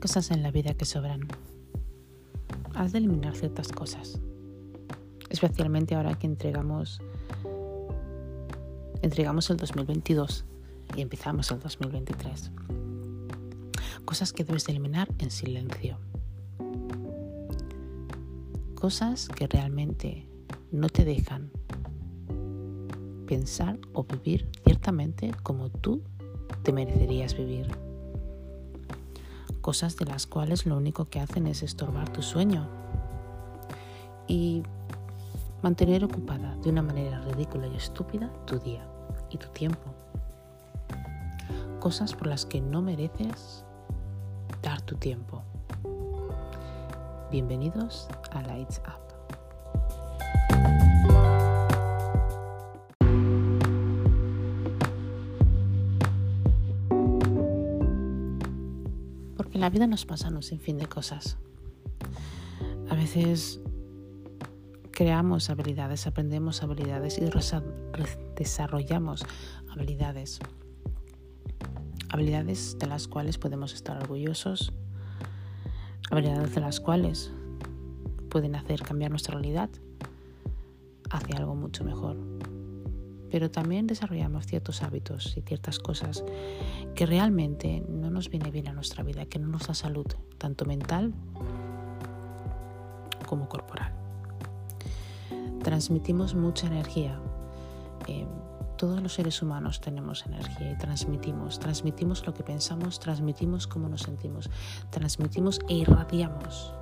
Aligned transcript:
Cosas 0.00 0.30
en 0.30 0.42
la 0.42 0.50
vida 0.50 0.74
que 0.74 0.84
sobran. 0.84 1.26
Has 2.74 2.92
de 2.92 2.98
eliminar 2.98 3.34
ciertas 3.34 3.72
cosas. 3.72 4.20
Especialmente 5.30 5.94
ahora 5.94 6.18
que 6.18 6.26
entregamos 6.26 7.00
entregamos 9.02 9.50
el 9.50 9.56
2022 9.56 10.44
y 10.96 11.00
empezamos 11.00 11.50
el 11.50 11.60
2023. 11.60 12.50
Cosas 14.04 14.32
que 14.32 14.44
debes 14.44 14.66
de 14.66 14.72
eliminar 14.72 15.08
en 15.18 15.30
silencio. 15.30 15.98
Cosas 18.74 19.28
que 19.28 19.46
realmente 19.46 20.26
no 20.70 20.88
te 20.88 21.04
dejan 21.04 21.50
pensar 23.26 23.78
o 23.92 24.04
vivir 24.04 24.48
ciertamente 24.64 25.32
como 25.42 25.70
tú 25.70 26.02
te 26.62 26.72
merecerías 26.72 27.36
vivir. 27.36 27.85
Cosas 29.66 29.96
de 29.96 30.04
las 30.04 30.28
cuales 30.28 30.64
lo 30.64 30.76
único 30.76 31.06
que 31.06 31.18
hacen 31.18 31.48
es 31.48 31.64
estorbar 31.64 32.08
tu 32.10 32.22
sueño 32.22 32.68
y 34.28 34.62
mantener 35.60 36.04
ocupada 36.04 36.54
de 36.62 36.70
una 36.70 36.82
manera 36.82 37.20
ridícula 37.22 37.66
y 37.66 37.74
estúpida 37.74 38.30
tu 38.44 38.60
día 38.60 38.86
y 39.28 39.38
tu 39.38 39.48
tiempo. 39.48 39.92
Cosas 41.80 42.14
por 42.14 42.28
las 42.28 42.46
que 42.46 42.60
no 42.60 42.80
mereces 42.80 43.64
dar 44.62 44.80
tu 44.82 44.94
tiempo. 44.94 45.42
Bienvenidos 47.32 48.06
a 48.30 48.42
Lights 48.42 48.80
Up. 48.86 49.05
La 59.66 59.70
vida 59.70 59.88
nos 59.88 60.06
pasan 60.06 60.36
un 60.36 60.44
sinfín 60.44 60.78
de 60.78 60.86
cosas. 60.86 61.38
A 62.88 62.94
veces 62.94 63.60
creamos 64.92 65.50
habilidades, 65.50 66.06
aprendemos 66.06 66.62
habilidades 66.62 67.18
y 67.18 67.28
desarrollamos 68.36 69.26
habilidades. 69.68 70.38
Habilidades 72.10 72.78
de 72.78 72.86
las 72.86 73.08
cuales 73.08 73.38
podemos 73.38 73.74
estar 73.74 73.96
orgullosos, 73.96 74.72
habilidades 76.12 76.54
de 76.54 76.60
las 76.60 76.78
cuales 76.78 77.32
pueden 78.30 78.54
hacer 78.54 78.82
cambiar 78.82 79.10
nuestra 79.10 79.34
realidad 79.34 79.68
hacia 81.10 81.38
algo 81.38 81.56
mucho 81.56 81.82
mejor. 81.82 82.35
Pero 83.36 83.50
también 83.50 83.86
desarrollamos 83.86 84.46
ciertos 84.46 84.82
hábitos 84.82 85.36
y 85.36 85.42
ciertas 85.42 85.78
cosas 85.78 86.24
que 86.94 87.04
realmente 87.04 87.84
no 87.86 88.08
nos 88.10 88.30
viene 88.30 88.50
bien 88.50 88.66
a 88.68 88.72
nuestra 88.72 89.04
vida, 89.04 89.26
que 89.26 89.38
no 89.38 89.46
nos 89.46 89.66
da 89.66 89.74
salud, 89.74 90.06
tanto 90.38 90.64
mental 90.64 91.12
como 93.28 93.46
corporal 93.46 93.92
transmitimos 95.66 96.34
mucha 96.36 96.68
energía. 96.68 97.20
Eh, 98.06 98.24
todos 98.78 99.02
los 99.02 99.14
seres 99.14 99.42
humanos 99.42 99.80
tenemos 99.82 100.24
energía 100.24 100.70
y 100.70 100.78
transmitimos. 100.78 101.58
Transmitimos 101.58 102.24
lo 102.24 102.32
que 102.32 102.42
pensamos, 102.42 103.00
transmitimos 103.00 103.66
cómo 103.66 103.88
nos 103.88 104.02
sentimos, 104.02 104.48
transmitimos 104.90 105.58
e 105.68 105.74
irradiamos 105.74 106.72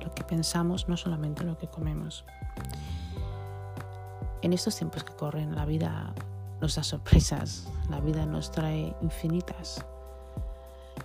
lo 0.00 0.14
que 0.14 0.24
pensamos, 0.24 0.88
no 0.88 0.96
solamente 0.96 1.42
lo 1.42 1.58
que 1.58 1.66
comemos. 1.66 2.24
En 4.42 4.52
estos 4.52 4.76
tiempos 4.76 5.04
que 5.04 5.12
corren, 5.14 5.54
la 5.54 5.64
vida 5.64 6.14
nos 6.60 6.74
da 6.74 6.82
sorpresas, 6.82 7.68
la 7.88 8.00
vida 8.00 8.26
nos 8.26 8.50
trae 8.50 8.94
infinitas 9.00 9.84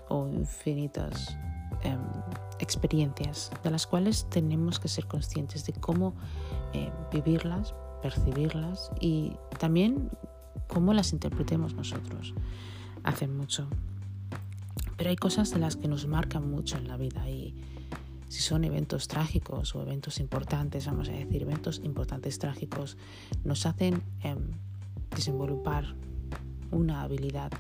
o 0.09 0.27
infinitas 0.27 1.37
em, 1.83 1.99
experiencias 2.59 3.51
de 3.63 3.69
las 3.69 3.85
cuales 3.85 4.27
tenemos 4.29 4.79
que 4.79 4.87
ser 4.87 5.05
conscientes 5.05 5.65
de 5.65 5.73
cómo 5.73 6.13
eh, 6.73 6.91
vivirlas, 7.11 7.75
percibirlas 8.01 8.91
y 8.99 9.33
también 9.59 10.09
cómo 10.67 10.93
las 10.93 11.13
interpretemos 11.13 11.75
nosotros. 11.75 12.33
Hace 13.03 13.27
mucho. 13.27 13.67
Pero 14.97 15.11
hay 15.11 15.15
cosas 15.15 15.51
de 15.51 15.59
las 15.59 15.75
que 15.75 15.87
nos 15.87 16.07
marcan 16.07 16.49
mucho 16.49 16.77
en 16.77 16.87
la 16.87 16.97
vida 16.97 17.29
y 17.29 17.55
si 18.27 18.41
son 18.41 18.63
eventos 18.63 19.07
trágicos 19.07 19.75
o 19.75 19.81
eventos 19.81 20.19
importantes, 20.19 20.85
vamos 20.85 21.09
a 21.09 21.13
decir, 21.13 21.41
eventos 21.41 21.81
importantes 21.83 22.39
trágicos, 22.39 22.97
nos 23.43 23.65
hacen 23.65 24.01
eh, 24.23 24.35
una 26.71 27.01
habilidad, 27.01 27.51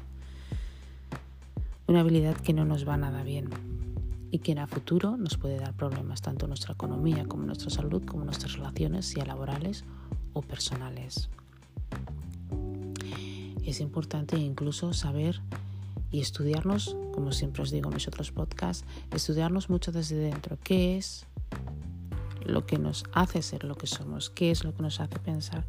una 1.87 2.01
habilidad 2.01 2.35
que 2.37 2.53
no 2.53 2.65
nos 2.65 2.87
va 2.87 2.97
nada 2.97 3.23
bien 3.23 3.49
y 4.29 4.39
que 4.39 4.51
en 4.51 4.57
el 4.57 4.67
futuro 4.67 5.15
nos 5.17 5.37
puede 5.37 5.57
dar 5.57 5.73
problemas 5.73 6.21
tanto 6.21 6.45
en 6.45 6.49
nuestra 6.49 6.73
economía 6.73 7.25
como 7.25 7.43
en 7.43 7.47
nuestra 7.47 7.69
salud, 7.69 8.03
como 8.03 8.21
en 8.21 8.27
nuestras 8.27 8.53
relaciones, 8.53 9.05
sea 9.05 9.25
laborales 9.25 9.85
o 10.33 10.41
personales. 10.41 11.29
Es 13.65 13.79
importante 13.79 14.37
incluso 14.37 14.93
saber 14.93 15.41
y 16.11 16.21
estudiarnos, 16.21 16.95
como 17.13 17.31
siempre 17.31 17.63
os 17.63 17.71
digo 17.71 17.89
en 17.89 17.95
mis 17.95 18.07
otros 18.07 18.31
podcasts, 18.31 18.85
estudiarnos 19.11 19.69
mucho 19.69 19.91
desde 19.91 20.15
dentro. 20.15 20.57
¿Qué 20.63 20.97
es 20.97 21.25
lo 22.45 22.65
que 22.65 22.77
nos 22.77 23.03
hace 23.13 23.41
ser 23.41 23.63
lo 23.63 23.75
que 23.75 23.87
somos? 23.87 24.29
¿Qué 24.29 24.51
es 24.51 24.63
lo 24.63 24.73
que 24.73 24.81
nos 24.81 24.99
hace 24.99 25.19
pensar? 25.19 25.65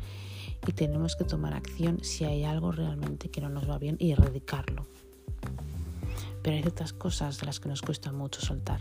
Y 0.67 0.73
tenemos 0.73 1.17
que 1.17 1.25
tomar 1.25 1.55
acción 1.55 1.99
si 2.03 2.25
hay 2.25 2.45
algo 2.45 2.73
realmente 2.73 3.31
que 3.31 3.41
no 3.41 3.49
nos 3.49 3.69
va 3.69 3.79
bien 3.79 3.97
y 3.99 4.13
erradicarlo. 4.13 4.87
Pero 6.43 6.57
hay 6.57 6.63
ciertas 6.63 6.93
cosas 6.93 7.39
de 7.41 7.47
las 7.47 7.61
que 7.61 7.69
nos 7.69 7.83
cuesta 7.83 8.13
mucho 8.13 8.41
soltar. 8.41 8.81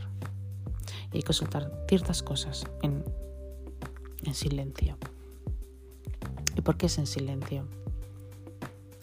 Y 1.12 1.18
hay 1.18 1.24
que 1.24 1.34
soltar 1.34 1.85
ciertas 1.88 2.24
cosas 2.24 2.66
en, 2.81 3.03
en 4.24 4.34
silencio. 4.34 4.97
¿Y 6.56 6.62
por 6.62 6.78
qué 6.78 6.88
es 6.88 6.97
en 6.97 7.07
silencio? 7.07 7.68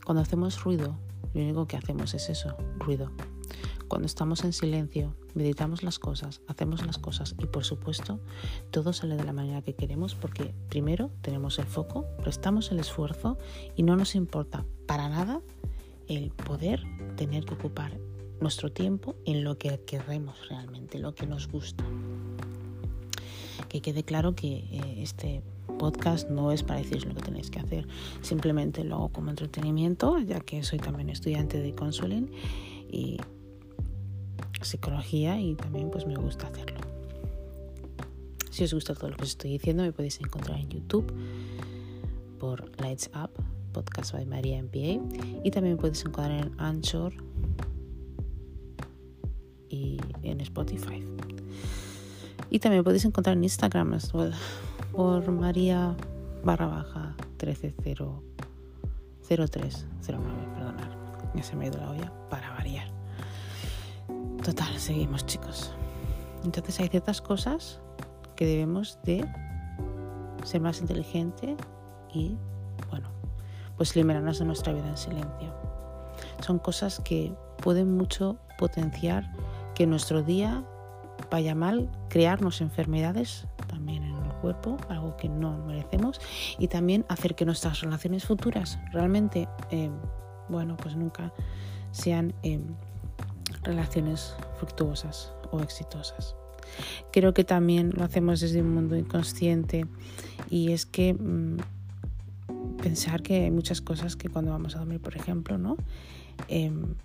Cuando 0.04 0.22
hacemos 0.22 0.62
ruido, 0.62 0.98
lo 1.34 1.42
único 1.42 1.66
que 1.66 1.76
hacemos 1.76 2.14
es 2.14 2.30
eso, 2.30 2.56
ruido. 2.78 3.10
Cuando 3.88 4.06
estamos 4.06 4.44
en 4.44 4.52
silencio, 4.52 5.14
meditamos 5.34 5.82
las 5.82 5.98
cosas, 5.98 6.40
hacemos 6.46 6.84
las 6.86 6.98
cosas 6.98 7.34
y 7.38 7.46
por 7.46 7.64
supuesto 7.64 8.18
todo 8.70 8.92
sale 8.92 9.16
de 9.16 9.24
la 9.24 9.32
manera 9.32 9.62
que 9.62 9.74
queremos 9.74 10.14
porque 10.14 10.54
primero 10.68 11.10
tenemos 11.20 11.58
el 11.58 11.66
foco, 11.66 12.06
prestamos 12.22 12.72
el 12.72 12.80
esfuerzo 12.80 13.36
y 13.76 13.82
no 13.82 13.94
nos 13.96 14.14
importa 14.14 14.64
para 14.86 15.08
nada 15.08 15.42
el 16.08 16.30
poder 16.30 16.82
tener 17.16 17.44
que 17.44 17.54
ocupar 17.54 17.98
nuestro 18.40 18.72
tiempo 18.72 19.16
en 19.26 19.44
lo 19.44 19.58
que 19.58 19.80
queremos 19.86 20.48
realmente, 20.48 20.98
lo 20.98 21.14
que 21.14 21.26
nos 21.26 21.48
gusta. 21.48 21.84
Que 23.68 23.80
quede 23.80 24.02
claro 24.02 24.34
que 24.34 24.56
eh, 24.56 24.94
este 24.98 25.42
podcast 25.78 26.28
no 26.28 26.52
es 26.52 26.62
para 26.62 26.80
deciros 26.80 27.06
lo 27.06 27.14
que 27.14 27.22
tenéis 27.22 27.50
que 27.50 27.60
hacer, 27.60 27.86
simplemente 28.22 28.84
lo 28.84 28.96
hago 28.96 29.08
como 29.08 29.30
entretenimiento, 29.30 30.18
ya 30.18 30.40
que 30.40 30.62
soy 30.62 30.78
también 30.78 31.10
estudiante 31.10 31.60
de 31.60 31.74
consuling 31.74 32.30
y 32.90 33.18
psicología 34.62 35.40
y 35.40 35.54
también 35.54 35.90
pues 35.90 36.06
me 36.06 36.16
gusta 36.16 36.46
hacerlo. 36.46 36.80
Si 38.50 38.64
os 38.64 38.72
gusta 38.72 38.94
todo 38.94 39.10
lo 39.10 39.16
que 39.16 39.24
os 39.24 39.30
estoy 39.30 39.50
diciendo, 39.50 39.82
me 39.82 39.92
podéis 39.92 40.20
encontrar 40.20 40.60
en 40.60 40.68
YouTube 40.68 41.12
por 42.38 42.70
Lights 42.80 43.10
Up, 43.14 43.30
podcast 43.72 44.12
by 44.12 44.26
María 44.26 44.62
MPA, 44.62 45.42
y 45.42 45.50
también 45.50 45.74
me 45.74 45.80
podéis 45.80 46.02
encontrar 46.02 46.30
en 46.30 46.52
Anchor, 46.58 47.12
y 49.74 49.98
en 50.22 50.40
Spotify. 50.40 51.04
Y 52.50 52.58
también 52.58 52.84
podéis 52.84 53.04
encontrar 53.04 53.36
en 53.36 53.44
Instagram 53.44 53.98
por 54.94 55.30
María 55.32 55.96
barra 56.44 56.66
baja 56.66 57.16
1300309, 57.38 58.94
perdonad, 60.54 60.90
ya 61.34 61.42
se 61.42 61.56
me 61.56 61.64
ha 61.64 61.68
ido 61.68 61.78
la 61.78 61.90
olla 61.90 62.12
para 62.30 62.50
variar. 62.50 62.86
Total, 64.44 64.78
seguimos 64.78 65.26
chicos. 65.26 65.72
Entonces 66.44 66.78
hay 66.78 66.88
ciertas 66.88 67.20
cosas 67.20 67.80
que 68.36 68.46
debemos 68.46 68.98
de 69.04 69.26
ser 70.44 70.60
más 70.60 70.80
inteligente 70.80 71.56
y 72.12 72.36
bueno, 72.90 73.08
pues 73.76 73.96
liberarnos 73.96 74.38
de 74.38 74.44
nuestra 74.44 74.72
vida 74.72 74.88
en 74.88 74.96
silencio. 74.96 75.52
Son 76.40 76.58
cosas 76.58 77.00
que 77.00 77.34
pueden 77.62 77.96
mucho 77.96 78.38
potenciar 78.58 79.32
que 79.74 79.86
nuestro 79.86 80.22
día 80.22 80.62
vaya 81.30 81.54
mal, 81.54 81.90
crearnos 82.08 82.60
enfermedades 82.60 83.46
cuerpo, 84.44 84.76
algo 84.90 85.16
que 85.16 85.26
no 85.26 85.56
merecemos, 85.64 86.20
y 86.58 86.68
también 86.68 87.06
hacer 87.08 87.34
que 87.34 87.46
nuestras 87.46 87.80
relaciones 87.80 88.26
futuras 88.26 88.78
realmente, 88.92 89.48
eh, 89.70 89.90
bueno, 90.50 90.76
pues 90.76 90.96
nunca 90.96 91.32
sean 91.92 92.34
eh, 92.42 92.60
relaciones 93.62 94.36
fructuosas 94.58 95.32
o 95.50 95.60
exitosas. 95.60 96.36
Creo 97.10 97.32
que 97.32 97.42
también 97.44 97.90
lo 97.96 98.04
hacemos 98.04 98.40
desde 98.40 98.60
un 98.60 98.74
mundo 98.74 98.96
inconsciente 98.96 99.86
y 100.50 100.72
es 100.72 100.84
que 100.84 101.14
mm, 101.14 101.56
pensar 102.82 103.22
que 103.22 103.44
hay 103.44 103.50
muchas 103.50 103.80
cosas 103.80 104.14
que 104.14 104.28
cuando 104.28 104.50
vamos 104.50 104.76
a 104.76 104.80
dormir, 104.80 105.00
por 105.00 105.16
ejemplo, 105.16 105.56
¿no? 105.56 105.78
Em, 106.48 106.96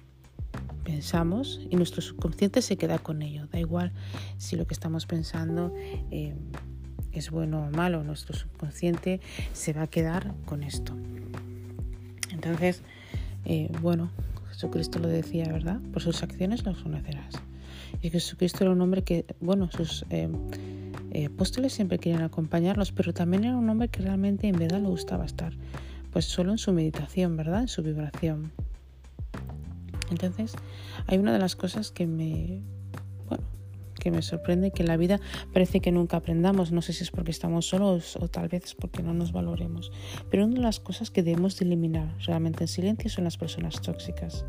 pensamos 0.83 1.61
y 1.69 1.75
nuestro 1.75 2.01
subconsciente 2.01 2.61
se 2.61 2.75
queda 2.75 2.97
con 2.97 3.21
ello. 3.21 3.47
Da 3.47 3.59
igual 3.59 3.93
si 4.37 4.55
lo 4.55 4.65
que 4.65 4.73
estamos 4.73 5.05
pensando 5.05 5.73
eh, 6.11 6.35
es 7.13 7.31
bueno 7.31 7.67
o 7.67 7.71
malo, 7.71 8.03
nuestro 8.03 8.35
subconsciente 8.35 9.19
se 9.53 9.73
va 9.73 9.83
a 9.83 9.87
quedar 9.87 10.33
con 10.45 10.63
esto. 10.63 10.93
Entonces, 12.31 12.81
eh, 13.45 13.71
bueno, 13.81 14.11
Jesucristo 14.49 14.99
lo 14.99 15.07
decía, 15.07 15.51
¿verdad? 15.51 15.79
Por 15.91 16.01
sus 16.01 16.23
acciones 16.23 16.65
los 16.65 16.77
conocerás. 16.79 17.35
Y 18.01 18.09
Jesucristo 18.09 18.63
era 18.63 18.71
un 18.71 18.81
hombre 18.81 19.03
que, 19.03 19.25
bueno, 19.39 19.69
sus 19.71 20.05
eh, 20.09 20.29
apóstoles 21.25 21.73
siempre 21.73 21.97
querían 21.97 22.21
acompañarlos, 22.21 22.91
pero 22.91 23.13
también 23.13 23.45
era 23.45 23.57
un 23.57 23.69
hombre 23.69 23.89
que 23.89 24.01
realmente 24.01 24.47
en 24.47 24.57
verdad 24.57 24.81
le 24.81 24.87
gustaba 24.87 25.25
estar, 25.25 25.53
pues 26.11 26.25
solo 26.25 26.51
en 26.51 26.57
su 26.57 26.71
meditación, 26.71 27.35
¿verdad? 27.35 27.61
En 27.61 27.67
su 27.67 27.81
vibración. 27.83 28.51
Entonces, 30.11 30.55
hay 31.07 31.17
una 31.17 31.33
de 31.33 31.39
las 31.39 31.55
cosas 31.55 31.91
que 31.91 32.07
me, 32.07 32.61
bueno, 33.27 33.43
que 33.99 34.11
me 34.11 34.21
sorprende, 34.21 34.71
que 34.71 34.83
en 34.83 34.87
la 34.87 34.97
vida 34.97 35.19
parece 35.53 35.81
que 35.81 35.91
nunca 35.91 36.17
aprendamos, 36.17 36.71
no 36.71 36.81
sé 36.81 36.93
si 36.93 37.03
es 37.03 37.11
porque 37.11 37.31
estamos 37.31 37.67
solos 37.67 38.15
o 38.15 38.27
tal 38.27 38.47
vez 38.47 38.65
es 38.65 38.75
porque 38.75 39.03
no 39.03 39.13
nos 39.13 39.31
valoremos, 39.31 39.91
pero 40.31 40.45
una 40.45 40.55
de 40.55 40.61
las 40.61 40.79
cosas 40.79 41.11
que 41.11 41.21
debemos 41.21 41.57
de 41.57 41.65
eliminar 41.65 42.15
realmente 42.25 42.63
en 42.63 42.67
silencio 42.67 43.09
son 43.09 43.25
las 43.25 43.37
personas 43.37 43.81
tóxicas. 43.81 44.45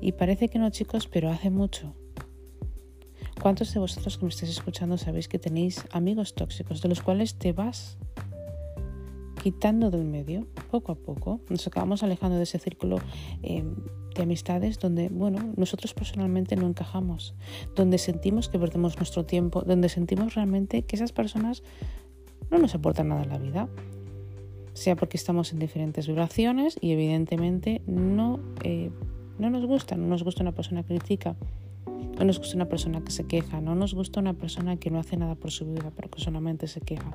Y 0.00 0.12
parece 0.12 0.48
que 0.48 0.58
no 0.58 0.70
chicos, 0.70 1.06
pero 1.06 1.30
hace 1.30 1.50
mucho. 1.50 1.94
¿Cuántos 3.40 3.72
de 3.72 3.80
vosotros 3.80 4.18
que 4.18 4.24
me 4.24 4.28
estáis 4.28 4.52
escuchando 4.52 4.98
sabéis 4.98 5.28
que 5.28 5.38
tenéis 5.38 5.84
amigos 5.90 6.34
tóxicos 6.34 6.82
de 6.82 6.88
los 6.88 7.02
cuales 7.02 7.38
te 7.38 7.52
vas 7.52 7.98
quitando 9.42 9.90
del 9.90 10.04
medio 10.04 10.46
poco 10.70 10.92
a 10.92 10.94
poco? 10.94 11.40
Nos 11.48 11.66
acabamos 11.66 12.02
alejando 12.02 12.36
de 12.36 12.44
ese 12.44 12.58
círculo 12.58 12.98
eh, 13.42 13.64
de 14.14 14.22
amistades 14.22 14.78
donde, 14.78 15.08
bueno, 15.08 15.52
nosotros 15.56 15.94
personalmente 15.94 16.54
no 16.54 16.66
encajamos, 16.66 17.34
donde 17.74 17.98
sentimos 17.98 18.48
que 18.48 18.58
perdemos 18.58 18.96
nuestro 18.96 19.24
tiempo, 19.24 19.62
donde 19.62 19.88
sentimos 19.88 20.34
realmente 20.34 20.82
que 20.82 20.96
esas 20.96 21.12
personas 21.12 21.62
no 22.50 22.58
nos 22.58 22.74
aportan 22.74 23.08
nada 23.08 23.24
en 23.24 23.30
la 23.30 23.38
vida, 23.38 23.68
sea 24.74 24.96
porque 24.96 25.16
estamos 25.16 25.52
en 25.52 25.58
diferentes 25.58 26.06
vibraciones 26.06 26.78
y 26.80 26.92
evidentemente 26.92 27.82
no, 27.86 28.38
eh, 28.62 28.90
no 29.38 29.50
nos 29.50 29.66
gusta, 29.66 29.96
no 29.96 30.06
nos 30.06 30.22
gusta 30.22 30.42
una 30.42 30.52
persona 30.52 30.82
que 30.82 30.96
critica, 30.96 31.36
no 32.18 32.24
nos 32.24 32.38
gusta 32.38 32.56
una 32.56 32.68
persona 32.68 33.02
que 33.02 33.10
se 33.10 33.24
queja, 33.24 33.60
no 33.60 33.74
nos 33.74 33.94
gusta 33.94 34.20
una 34.20 34.34
persona 34.34 34.76
que 34.76 34.90
no 34.90 34.98
hace 34.98 35.16
nada 35.16 35.34
por 35.34 35.50
su 35.50 35.66
vida, 35.66 35.92
pero 35.94 36.10
que 36.10 36.20
solamente 36.20 36.66
se 36.66 36.80
queja, 36.80 37.12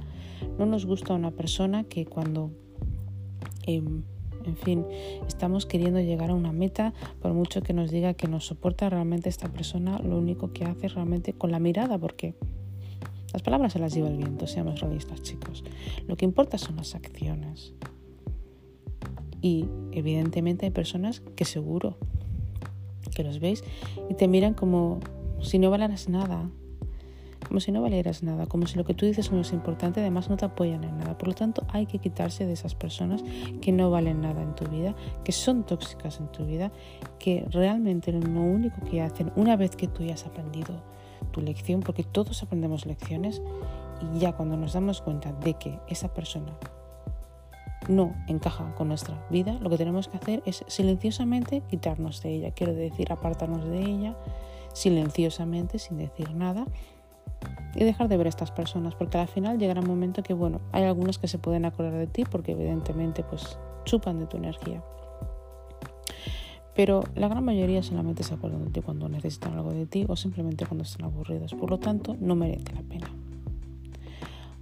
no 0.58 0.66
nos 0.66 0.86
gusta 0.86 1.14
una 1.14 1.32
persona 1.32 1.84
que 1.84 2.06
cuando... 2.06 2.52
Em, 3.66 4.04
en 4.46 4.56
fin, 4.56 4.86
estamos 5.28 5.66
queriendo 5.66 6.00
llegar 6.00 6.30
a 6.30 6.34
una 6.34 6.54
meta, 6.54 6.94
por 7.22 7.34
mucho 7.34 7.62
que 7.62 7.74
nos 7.74 7.92
diga 7.92 8.14
que 8.14 8.30
nos 8.30 8.46
soporta 8.46 8.90
realmente 8.90 9.28
esta 9.28 9.50
persona, 9.50 10.00
lo 10.00 10.18
único 10.18 10.54
que 10.54 10.64
hace 10.64 10.88
realmente 10.88 11.34
con 11.34 11.52
la 11.52 11.60
mirada, 11.60 11.98
porque 11.98 12.34
las 13.34 13.42
palabras 13.42 13.74
se 13.74 13.80
las 13.80 13.94
lleva 13.94 14.08
el 14.08 14.18
viento, 14.18 14.48
seamos 14.48 14.80
realistas 14.80 15.22
chicos. 15.22 15.64
Lo 16.08 16.16
que 16.16 16.26
importa 16.26 16.58
son 16.58 16.78
las 16.78 16.96
acciones. 16.96 17.74
Y 19.42 19.66
evidentemente 19.92 20.66
hay 20.66 20.72
personas 20.72 21.20
que 21.36 21.46
seguro 21.46 21.98
que 23.10 23.24
los 23.24 23.40
veis 23.40 23.64
y 24.10 24.14
te 24.14 24.28
miran 24.28 24.54
como 24.54 25.00
si 25.42 25.60
no 25.60 25.70
valaras 25.70 26.10
nada, 26.10 26.50
como 27.48 27.60
si 27.60 27.72
no 27.72 27.82
valieras 27.82 28.24
nada, 28.24 28.46
como 28.46 28.68
si 28.68 28.78
lo 28.78 28.84
que 28.84 28.94
tú 28.94 29.06
dices 29.06 29.32
no 29.32 29.42
es 29.42 29.54
importante, 29.54 30.02
además 30.02 30.30
no 30.30 30.38
te 30.38 30.46
apoyan 30.46 30.84
en 30.84 30.98
nada. 30.98 31.18
Por 31.18 31.30
lo 31.30 31.36
tanto, 31.36 31.66
hay 31.70 31.86
que 31.86 32.00
quitarse 32.00 32.46
de 32.46 32.54
esas 32.54 32.76
personas 32.76 33.24
que 33.62 33.72
no 33.72 33.90
valen 33.90 34.22
nada 34.22 34.42
en 34.42 34.54
tu 34.56 34.66
vida, 34.66 34.96
que 35.24 35.32
son 35.32 35.64
tóxicas 35.64 36.20
en 36.20 36.28
tu 36.32 36.46
vida, 36.46 36.72
que 37.20 37.46
realmente 37.50 38.12
lo 38.12 38.42
único 38.42 38.82
que 38.90 39.02
hacen, 39.02 39.32
una 39.36 39.56
vez 39.56 39.76
que 39.76 39.88
tú 39.88 40.04
ya 40.04 40.16
has 40.16 40.26
aprendido 40.26 40.84
tu 41.32 41.42
lección, 41.42 41.82
porque 41.82 42.04
todos 42.04 42.44
aprendemos 42.44 42.86
lecciones, 42.86 43.42
y 44.14 44.20
ya 44.20 44.34
cuando 44.34 44.58
nos 44.58 44.74
damos 44.74 45.02
cuenta 45.02 45.32
de 45.32 45.54
que 45.56 45.80
esa 45.88 46.14
persona 46.14 46.58
no 47.88 48.16
encaja 48.28 48.74
con 48.76 48.88
nuestra 48.88 49.26
vida, 49.30 49.58
lo 49.62 49.70
que 49.70 49.78
tenemos 49.78 50.08
que 50.08 50.18
hacer 50.18 50.44
es 50.46 50.64
silenciosamente 50.68 51.62
quitarnos 51.70 52.22
de 52.22 52.36
ella, 52.36 52.52
quiero 52.52 52.74
decir, 52.74 53.12
apartarnos 53.12 53.66
de 53.66 53.80
ella 53.80 54.16
silenciosamente, 54.74 55.80
sin 55.80 55.98
decir 55.98 56.34
nada, 56.34 56.66
y 57.76 57.84
dejar 57.84 58.08
de 58.08 58.18
ver 58.18 58.28
a 58.28 58.30
estas 58.30 58.52
personas, 58.52 58.96
porque 58.96 59.18
al 59.18 59.28
final 59.28 59.58
llegará 59.58 59.82
un 59.82 59.88
momento 59.88 60.24
que, 60.24 60.34
bueno, 60.34 60.62
hay 60.72 60.84
algunos 60.84 61.20
que 61.20 61.28
se 61.28 61.38
pueden 61.38 61.66
acordar 61.66 61.94
de 61.94 62.08
ti 62.08 62.24
porque 62.26 62.54
evidentemente 62.54 63.24
pues 63.24 63.58
chupan 63.86 64.20
de 64.20 64.28
tu 64.28 64.38
energía. 64.38 64.84
Pero 66.76 67.04
la 67.16 67.28
gran 67.28 67.44
mayoría 67.44 67.82
solamente 67.82 68.24
se 68.24 68.36
acuerdan 68.36 68.66
de 68.66 68.72
ti 68.72 68.82
cuando 68.82 69.10
necesitan 69.10 69.54
algo 69.54 69.72
de 69.72 69.88
ti 69.88 70.06
o 70.08 70.16
simplemente 70.16 70.66
cuando 70.68 70.84
están 70.84 71.06
aburridos. 71.06 71.56
Por 71.56 71.72
lo 71.72 71.80
tanto, 71.80 72.16
no 72.20 72.36
merece 72.36 72.72
la 72.74 72.84
pena. 72.84 73.10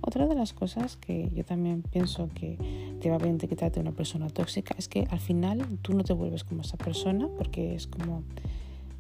Otra 0.08 0.28
de 0.28 0.36
las 0.36 0.54
cosas 0.54 0.98
que 0.98 1.32
yo 1.34 1.44
también 1.44 1.82
pienso 1.82 2.30
que 2.36 2.60
te 3.02 3.10
va 3.10 3.18
bien 3.18 3.40
de 3.40 3.80
una 3.80 3.92
persona 3.92 4.30
tóxica 4.30 4.76
es 4.78 4.88
que 4.88 5.08
al 5.10 5.20
final 5.20 5.66
tú 5.82 5.94
no 5.94 6.04
te 6.04 6.14
vuelves 6.14 6.44
como 6.44 6.62
esa 6.62 6.78
persona 6.78 7.28
porque 7.38 7.74
es 7.74 7.88
como 7.88 8.22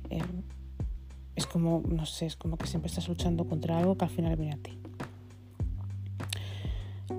eh, 0.10 0.24
es 1.36 1.46
como, 1.46 1.84
no 1.88 2.06
sé, 2.06 2.25
es 2.25 2.36
como 2.36 2.57
que 2.57 2.68
siempre 2.68 2.88
estás 2.88 3.07
luchando 3.07 3.46
contra 3.46 3.78
algo 3.78 3.98
que 3.98 4.06
al 4.06 4.12
final 4.12 4.36
viene 4.36 4.54
a 4.54 4.57
ti. 4.57 4.78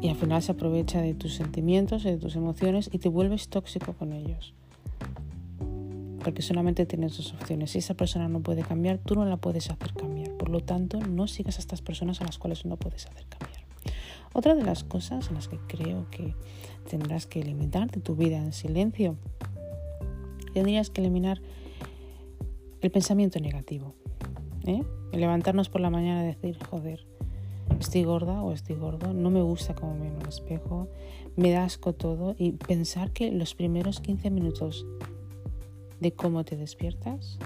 Y 0.00 0.08
al 0.08 0.16
final 0.16 0.42
se 0.42 0.52
aprovecha 0.52 1.00
de 1.00 1.14
tus 1.14 1.34
sentimientos 1.34 2.04
y 2.04 2.10
de 2.10 2.16
tus 2.16 2.34
emociones 2.36 2.90
y 2.92 2.98
te 2.98 3.08
vuelves 3.08 3.48
tóxico 3.48 3.92
con 3.92 4.12
ellos. 4.12 4.54
Porque 6.24 6.42
solamente 6.42 6.86
tienes 6.86 7.16
dos 7.16 7.34
opciones. 7.34 7.70
Si 7.70 7.78
esa 7.78 7.94
persona 7.94 8.28
no 8.28 8.40
puede 8.40 8.62
cambiar, 8.62 8.98
tú 8.98 9.14
no 9.14 9.24
la 9.26 9.36
puedes 9.36 9.70
hacer 9.70 9.92
cambiar. 9.92 10.32
Por 10.32 10.48
lo 10.48 10.60
tanto, 10.60 10.98
no 10.98 11.28
sigas 11.28 11.58
a 11.58 11.60
estas 11.60 11.82
personas 11.82 12.20
a 12.20 12.24
las 12.24 12.38
cuales 12.38 12.64
no 12.64 12.76
puedes 12.76 13.06
hacer 13.06 13.26
cambiar. 13.26 13.55
Otra 14.32 14.54
de 14.54 14.62
las 14.62 14.84
cosas 14.84 15.28
en 15.28 15.34
las 15.34 15.48
que 15.48 15.58
creo 15.66 16.08
que 16.10 16.34
tendrás 16.88 17.26
que 17.26 17.40
eliminar 17.40 17.90
de 17.90 18.00
tu 18.00 18.16
vida 18.16 18.36
en 18.36 18.52
silencio, 18.52 19.16
tendrías 20.52 20.90
que 20.90 21.00
eliminar 21.00 21.40
el 22.80 22.90
pensamiento 22.90 23.40
negativo. 23.40 23.94
¿eh? 24.66 24.82
levantarnos 25.12 25.68
por 25.68 25.80
la 25.80 25.90
mañana 25.90 26.24
y 26.24 26.26
decir, 26.26 26.58
joder, 26.70 27.06
estoy 27.80 28.04
gorda 28.04 28.42
o 28.42 28.52
estoy 28.52 28.76
gordo, 28.76 29.12
no 29.12 29.30
me 29.30 29.42
gusta 29.42 29.74
cómo 29.74 29.94
me 29.94 30.08
en 30.08 30.20
el 30.20 30.28
espejo, 30.28 30.88
me 31.36 31.50
da 31.50 31.64
asco 31.64 31.92
todo 31.92 32.34
y 32.38 32.52
pensar 32.52 33.12
que 33.12 33.30
los 33.30 33.54
primeros 33.54 34.00
15 34.00 34.30
minutos 34.30 34.86
de 36.00 36.12
cómo 36.12 36.44
te 36.44 36.56
despiertas 36.56 37.38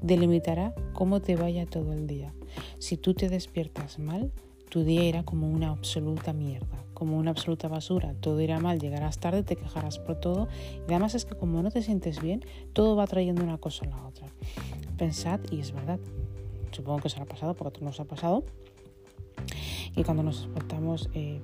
delimitará 0.00 0.74
cómo 0.94 1.20
te 1.20 1.36
vaya 1.36 1.66
todo 1.66 1.92
el 1.92 2.06
día. 2.06 2.32
Si 2.78 2.96
tú 2.96 3.14
te 3.14 3.28
despiertas 3.28 3.98
mal, 3.98 4.32
día 4.80 5.04
irá 5.04 5.22
como 5.22 5.48
una 5.50 5.68
absoluta 5.68 6.32
mierda, 6.32 6.84
como 6.94 7.18
una 7.18 7.30
absoluta 7.30 7.68
basura. 7.68 8.14
Todo 8.20 8.40
irá 8.40 8.58
mal, 8.58 8.80
llegarás 8.80 9.18
tarde, 9.18 9.42
te 9.42 9.56
quejarás 9.56 9.98
por 9.98 10.16
todo. 10.16 10.48
Y 10.88 10.90
además 10.90 11.14
es 11.14 11.24
que 11.24 11.34
como 11.34 11.62
no 11.62 11.70
te 11.70 11.82
sientes 11.82 12.20
bien, 12.20 12.44
todo 12.72 12.96
va 12.96 13.06
trayendo 13.06 13.42
una 13.42 13.58
cosa 13.58 13.84
a 13.84 13.88
la 13.88 14.06
otra 14.06 14.28
pensad, 15.02 15.40
y 15.50 15.58
es 15.58 15.72
verdad, 15.72 15.98
supongo 16.70 17.00
que 17.00 17.08
os 17.08 17.18
ha 17.18 17.24
pasado 17.24 17.54
porque 17.54 17.80
a 17.80 17.84
nos 17.84 17.98
ha 17.98 18.04
pasado, 18.04 18.44
y 19.96 20.04
cuando 20.04 20.22
nos 20.22 20.46
portamos 20.46 21.10
eh, 21.14 21.40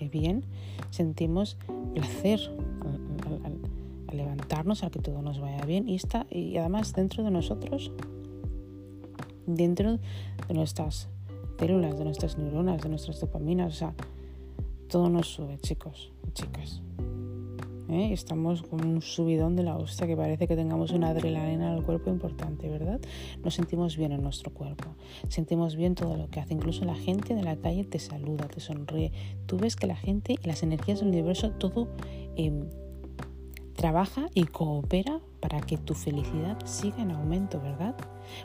eh, 0.00 0.08
bien, 0.10 0.44
sentimos 0.90 1.56
placer 1.94 2.40
al, 3.44 3.58
levantarnos, 4.14 4.82
al 4.82 4.90
que 4.90 5.00
todo 5.00 5.22
nos 5.22 5.40
vaya 5.40 5.64
bien, 5.64 5.88
y, 5.88 5.94
está, 5.94 6.26
y 6.30 6.58
además 6.58 6.92
dentro 6.92 7.24
de 7.24 7.30
nosotros, 7.30 7.90
dentro 9.46 9.98
de 10.48 10.54
nuestras 10.54 11.08
células, 11.58 11.98
de 11.98 12.04
nuestras 12.04 12.38
neuronas, 12.38 12.82
de 12.82 12.88
nuestras 12.88 13.20
dopaminas, 13.20 13.74
o 13.74 13.76
sea, 13.76 13.94
todo 14.88 15.08
nos 15.08 15.28
sube, 15.28 15.58
chicos 15.58 16.12
y 16.26 16.30
chicas. 16.32 16.82
¿eh? 17.88 18.12
Estamos 18.12 18.62
con 18.62 18.84
un 18.84 19.02
subidón 19.02 19.56
de 19.56 19.62
la 19.62 19.76
hostia 19.76 20.06
que 20.06 20.16
parece 20.16 20.46
que 20.46 20.56
tengamos 20.56 20.90
una 20.90 21.08
adrenalina 21.08 21.72
en 21.72 21.78
el 21.78 21.82
cuerpo 21.82 22.10
importante, 22.10 22.68
¿verdad? 22.68 23.00
Nos 23.42 23.54
sentimos 23.54 23.96
bien 23.96 24.12
en 24.12 24.22
nuestro 24.22 24.52
cuerpo, 24.52 24.94
sentimos 25.28 25.76
bien 25.76 25.94
todo 25.94 26.16
lo 26.16 26.28
que 26.30 26.40
hace. 26.40 26.54
Incluso 26.54 26.84
la 26.84 26.94
gente 26.94 27.34
de 27.34 27.42
la 27.42 27.56
calle 27.56 27.84
te 27.84 27.98
saluda, 27.98 28.48
te 28.48 28.60
sonríe. 28.60 29.12
Tú 29.46 29.58
ves 29.58 29.76
que 29.76 29.86
la 29.86 29.96
gente 29.96 30.36
y 30.42 30.46
las 30.46 30.62
energías 30.62 31.00
del 31.00 31.08
universo, 31.08 31.50
todo 31.52 31.88
em, 32.36 32.68
trabaja 33.74 34.28
y 34.34 34.44
coopera 34.44 35.20
para 35.44 35.60
que 35.60 35.76
tu 35.76 35.92
felicidad 35.92 36.56
siga 36.64 37.02
en 37.02 37.10
aumento, 37.10 37.60
¿verdad? 37.60 37.94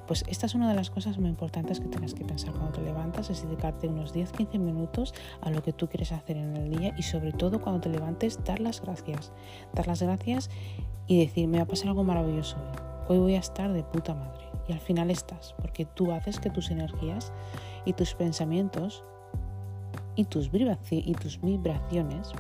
Pues 0.06 0.25
esta 0.27 0.48
es 0.48 0.53
una 0.53 0.68
de 0.68 0.75
las 0.75 0.89
cosas 0.89 1.18
muy 1.18 1.29
importantes 1.29 1.79
que 1.79 1.88
tienes 1.88 2.13
que 2.13 2.25
pensar 2.25 2.51
cuando 2.51 2.74
te 2.74 2.82
levantas, 2.82 3.29
es 3.29 3.41
dedicarte 3.41 3.88
unos 3.88 4.13
10-15 4.13 4.60
minutos 4.60 5.13
a 5.39 5.50
lo 5.50 5.63
que 5.63 5.72
tú 5.72 5.88
quieres 5.88 6.12
hacer 6.12 6.36
en 6.36 6.58
el 6.58 6.77
día 6.77 6.94
y 6.98 7.03
sobre 7.03 7.32
todo 7.32 7.62
cuando 7.62 7.79
te 7.79 7.88
levantes, 7.88 8.44
dar 8.44 8.60
las 8.60 8.82
gracias. 8.82 9.32
Dar 9.74 9.88
las 9.88 10.01
gracias 10.01 10.50
y 11.08 11.22
decir, 11.22 11.48
me 11.48 11.60
va 11.60 11.63
a 11.63 11.68
pasar 11.68 11.88
algo 11.88 12.03
maravilloso 12.03 12.58
hoy. 12.58 13.15
Hoy 13.15 13.20
voy 13.20 13.36
a 13.36 13.39
estar 13.39 13.72
de 13.72 13.84
puta 13.84 14.13
madre. 14.13 14.44
Y 14.68 14.74
al 14.74 14.82
final 14.82 15.10
estás, 15.10 15.56
porque 15.62 15.86
tú 15.86 16.12
haces 16.12 16.38
que 16.41 16.50
tus 16.50 16.70
energías 16.70 17.32
y 17.86 17.94
tus 17.94 18.13
pensamientos 18.13 19.06
y 20.18 20.25
tus, 20.25 20.50
y 20.91 21.13
tus 21.13 21.39
vibraciones 21.39 22.34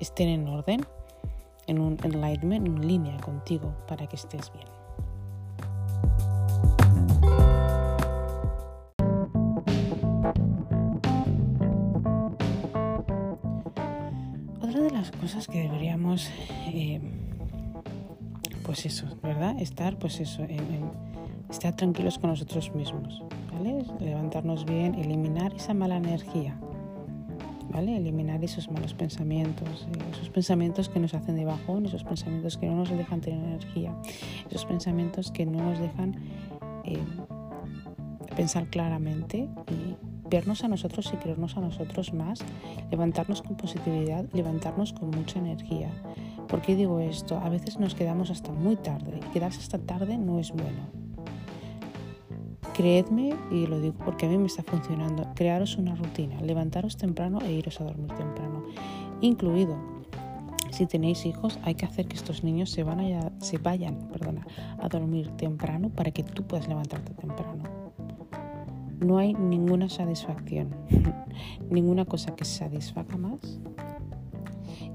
estén 0.00 0.30
en 0.30 0.48
orden 0.48 0.86
en 1.66 1.78
un 1.78 1.98
enlightenment 2.02 2.66
en 2.66 2.86
línea 2.86 3.16
contigo 3.18 3.74
para 3.86 4.06
que 4.06 4.16
estés 4.16 4.52
bien. 4.52 4.66
Otra 14.60 14.80
de 14.80 14.90
las 14.90 15.10
cosas 15.12 15.46
que 15.46 15.62
deberíamos, 15.62 16.30
eh, 16.66 17.00
pues 18.64 18.86
eso, 18.86 19.06
¿verdad? 19.22 19.60
Estar, 19.60 19.98
pues 19.98 20.20
eso, 20.20 20.42
estar 21.50 21.76
tranquilos 21.76 22.18
con 22.18 22.30
nosotros 22.30 22.74
mismos, 22.74 23.22
¿vale? 23.52 23.84
Levantarnos 24.00 24.64
bien, 24.64 24.94
eliminar 24.94 25.54
esa 25.54 25.74
mala 25.74 25.96
energía, 25.96 26.58
Eliminar 27.80 28.42
esos 28.44 28.70
malos 28.70 28.94
pensamientos, 28.94 29.86
eh, 29.92 29.98
esos 30.12 30.30
pensamientos 30.30 30.88
que 30.88 31.00
nos 31.00 31.14
hacen 31.14 31.36
de 31.36 31.44
bajón, 31.44 31.86
esos 31.86 32.04
pensamientos 32.04 32.56
que 32.56 32.66
no 32.66 32.76
nos 32.76 32.90
dejan 32.90 33.20
tener 33.20 33.44
energía, 33.44 33.94
esos 34.48 34.64
pensamientos 34.64 35.30
que 35.30 35.46
no 35.46 35.62
nos 35.62 35.78
dejan 35.78 36.16
eh, 36.84 36.98
pensar 38.36 38.68
claramente 38.68 39.48
y 39.70 39.96
vernos 40.28 40.64
a 40.64 40.68
nosotros 40.68 41.10
y 41.12 41.16
creernos 41.16 41.56
a 41.56 41.60
nosotros 41.60 42.12
más, 42.12 42.40
levantarnos 42.90 43.42
con 43.42 43.56
positividad, 43.56 44.24
levantarnos 44.32 44.92
con 44.92 45.10
mucha 45.10 45.38
energía. 45.38 45.90
¿Por 46.48 46.60
qué 46.60 46.74
digo 46.76 47.00
esto? 47.00 47.38
A 47.38 47.48
veces 47.48 47.78
nos 47.78 47.94
quedamos 47.94 48.30
hasta 48.30 48.52
muy 48.52 48.76
tarde 48.76 49.18
y 49.18 49.32
quedarse 49.32 49.60
hasta 49.60 49.78
tarde 49.78 50.18
no 50.18 50.38
es 50.38 50.52
bueno. 50.52 51.03
Creedme, 52.74 53.34
y 53.50 53.66
lo 53.66 53.80
digo 53.80 53.94
porque 54.04 54.26
a 54.26 54.28
mí 54.28 54.36
me 54.36 54.46
está 54.46 54.62
funcionando, 54.62 55.26
crearos 55.34 55.76
una 55.76 55.94
rutina, 55.94 56.40
levantaros 56.40 56.96
temprano 56.96 57.38
e 57.40 57.52
iros 57.52 57.80
a 57.80 57.84
dormir 57.84 58.12
temprano, 58.12 58.64
incluido 59.20 59.94
si 60.74 60.86
tenéis 60.86 61.24
hijos, 61.24 61.60
hay 61.62 61.76
que 61.76 61.86
hacer 61.86 62.08
que 62.08 62.16
estos 62.16 62.42
niños 62.42 62.68
se, 62.68 62.82
van 62.82 62.98
a, 62.98 63.30
se 63.38 63.58
vayan 63.58 64.08
perdona, 64.08 64.44
a 64.80 64.88
dormir 64.88 65.28
temprano 65.36 65.88
para 65.88 66.10
que 66.10 66.24
tú 66.24 66.42
puedas 66.42 66.66
levantarte 66.66 67.14
temprano. 67.14 67.62
No 68.98 69.18
hay 69.18 69.34
ninguna 69.34 69.88
satisfacción, 69.88 70.74
ninguna 71.70 72.04
cosa 72.06 72.34
que 72.34 72.44
satisfaga 72.44 73.16
más 73.16 73.60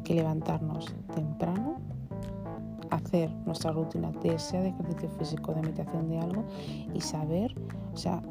que 0.04 0.16
levantarnos 0.16 0.94
temprano 1.16 1.69
hacer 3.10 3.32
nuestra 3.46 3.72
rutina, 3.72 4.12
de, 4.12 4.38
sea 4.38 4.62
de 4.62 4.70
ejercicio 4.70 5.10
físico, 5.18 5.54
de 5.54 5.62
meditación, 5.62 6.10
de 6.10 6.20
algo, 6.20 6.46
y 6.94 7.02
saber, 7.02 7.56
o 7.92 7.98
sea, 7.98 8.22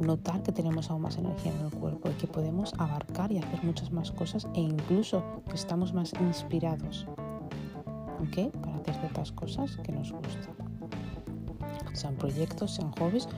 notar 0.00 0.42
que 0.42 0.52
tenemos 0.52 0.90
aún 0.90 1.02
más 1.02 1.16
energía 1.18 1.52
en 1.52 1.66
el 1.66 1.72
cuerpo 1.72 2.10
y 2.10 2.12
que 2.12 2.28
podemos 2.28 2.72
abarcar 2.78 3.32
y 3.32 3.38
hacer 3.38 3.64
muchas 3.64 3.90
más 3.90 4.12
cosas 4.12 4.46
e 4.54 4.60
incluso 4.60 5.24
que 5.48 5.56
estamos 5.56 5.92
más 5.92 6.12
inspirados, 6.20 7.06
¿ok? 8.20 8.52
Para 8.60 8.76
hacer 8.76 8.94
ciertas 8.94 9.32
cosas 9.32 9.76
que 9.78 9.90
nos 9.90 10.12
gustan. 10.12 10.54
Sean 11.92 12.14
proyectos, 12.14 12.74
sean 12.74 12.92
hobbies, 12.92 13.28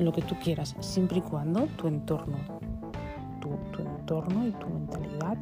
lo 0.00 0.12
que 0.12 0.22
tú 0.22 0.34
quieras, 0.42 0.74
siempre 0.80 1.18
y 1.18 1.22
cuando 1.22 1.66
tu 1.76 1.86
entorno, 1.86 2.38
tu, 3.40 3.50
tu 3.70 3.82
entorno 3.82 4.48
y 4.48 4.50
tu 4.52 4.66
mentalidad 4.68 5.38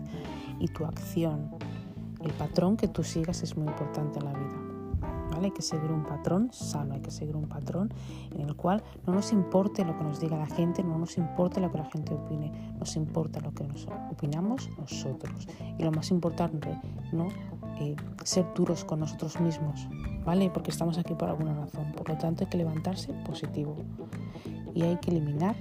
y 0.58 0.68
tu 0.68 0.84
acción 0.84 1.50
el 2.22 2.32
patrón 2.32 2.76
que 2.76 2.88
tú 2.88 3.02
sigas 3.02 3.42
es 3.42 3.56
muy 3.56 3.66
importante 3.66 4.18
en 4.18 4.24
la 4.24 4.32
vida. 4.32 4.72
¿vale? 5.30 5.46
Hay 5.46 5.50
que 5.50 5.62
seguir 5.62 5.90
un 5.90 6.04
patrón 6.04 6.50
sano, 6.52 6.94
hay 6.94 7.00
que 7.00 7.10
seguir 7.10 7.36
un 7.36 7.48
patrón 7.48 7.92
en 8.32 8.48
el 8.48 8.54
cual 8.54 8.82
no 9.06 9.14
nos 9.14 9.32
importe 9.32 9.84
lo 9.84 9.96
que 9.96 10.04
nos 10.04 10.20
diga 10.20 10.36
la 10.36 10.46
gente, 10.46 10.82
no 10.82 10.98
nos 10.98 11.16
importe 11.18 11.60
lo 11.60 11.70
que 11.70 11.78
la 11.78 11.86
gente 11.86 12.14
opine, 12.14 12.74
nos 12.78 12.96
importa 12.96 13.40
lo 13.40 13.52
que 13.52 13.64
nos 13.64 13.88
opinamos 14.10 14.70
nosotros. 14.78 15.48
Y 15.78 15.82
lo 15.82 15.90
más 15.92 16.10
importante, 16.10 16.78
¿no? 17.12 17.28
Eh, 17.80 17.96
ser 18.24 18.46
duros 18.54 18.84
con 18.84 19.00
nosotros 19.00 19.40
mismos, 19.40 19.88
¿vale? 20.24 20.50
Porque 20.50 20.70
estamos 20.70 20.98
aquí 20.98 21.14
por 21.14 21.28
alguna 21.28 21.54
razón. 21.54 21.92
Por 21.96 22.08
lo 22.08 22.18
tanto, 22.18 22.44
hay 22.44 22.50
que 22.50 22.58
levantarse 22.58 23.12
positivo 23.24 23.76
y 24.74 24.82
hay 24.82 24.96
que 24.96 25.10
eliminar 25.10 25.56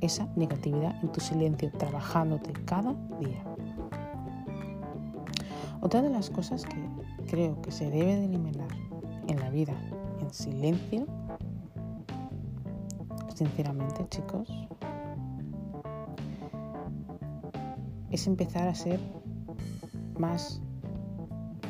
esa 0.00 0.28
negatividad 0.36 0.96
en 1.02 1.10
tu 1.12 1.20
silencio, 1.20 1.70
trabajándote 1.72 2.52
cada 2.64 2.94
día. 3.20 3.42
Otra 5.80 6.02
de 6.02 6.10
las 6.10 6.28
cosas 6.30 6.64
que 6.64 6.76
creo 7.28 7.62
que 7.62 7.70
se 7.70 7.90
debe 7.90 8.16
de 8.16 8.24
eliminar 8.24 8.68
en 9.28 9.38
la 9.38 9.48
vida 9.50 9.74
en 10.20 10.32
silencio, 10.32 11.06
sinceramente 13.34 14.04
chicos, 14.08 14.48
es 18.10 18.26
empezar 18.26 18.66
a 18.66 18.74
ser 18.74 18.98
más, 20.18 20.60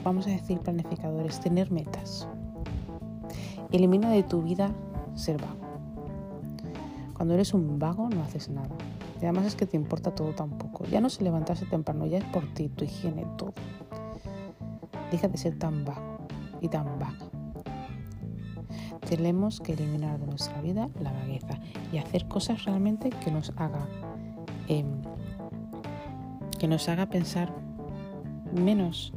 vamos 0.05 0.27
a 0.27 0.31
decir, 0.31 0.59
planificadores, 0.61 1.41
tener 1.41 1.71
metas. 1.71 2.27
Elimina 3.71 4.11
de 4.11 4.23
tu 4.23 4.43
vida 4.43 4.75
ser 5.15 5.41
vago. 5.41 5.59
Cuando 7.15 7.35
eres 7.35 7.53
un 7.53 7.79
vago 7.79 8.09
no 8.09 8.23
haces 8.23 8.49
nada. 8.49 8.75
Y 9.21 9.25
además 9.25 9.47
es 9.47 9.57
que 9.57 9.67
te 9.67 9.77
importa 9.77 10.15
todo 10.15 10.35
tampoco. 10.35 10.85
Ya 10.87 11.01
no 11.01 11.11
se 11.11 11.25
levantarse 11.25 11.67
temprano, 11.67 12.07
ya 12.07 12.19
es 12.19 12.25
por 12.25 12.47
ti, 12.55 12.69
tu 12.69 12.85
higiene, 12.85 13.27
todo. 13.37 13.53
Deja 15.11 15.29
de 15.29 15.39
ser 15.39 15.59
tan 15.59 15.85
vago 15.85 16.19
y 16.61 16.69
tan 16.69 16.99
vaga. 16.99 17.19
Tenemos 19.09 19.61
que 19.61 19.73
eliminar 19.73 20.21
de 20.21 20.27
nuestra 20.27 20.61
vida 20.61 20.91
la 21.01 21.13
vagueza 21.13 21.59
y 21.93 21.99
hacer 21.99 22.29
cosas 22.29 22.65
realmente 22.65 23.11
que 23.11 23.31
nos 23.31 23.53
haga 23.57 23.89
em, 24.69 25.01
que 26.59 26.69
nos 26.69 26.89
haga 26.89 27.07
pensar 27.07 27.53
menos 28.53 29.15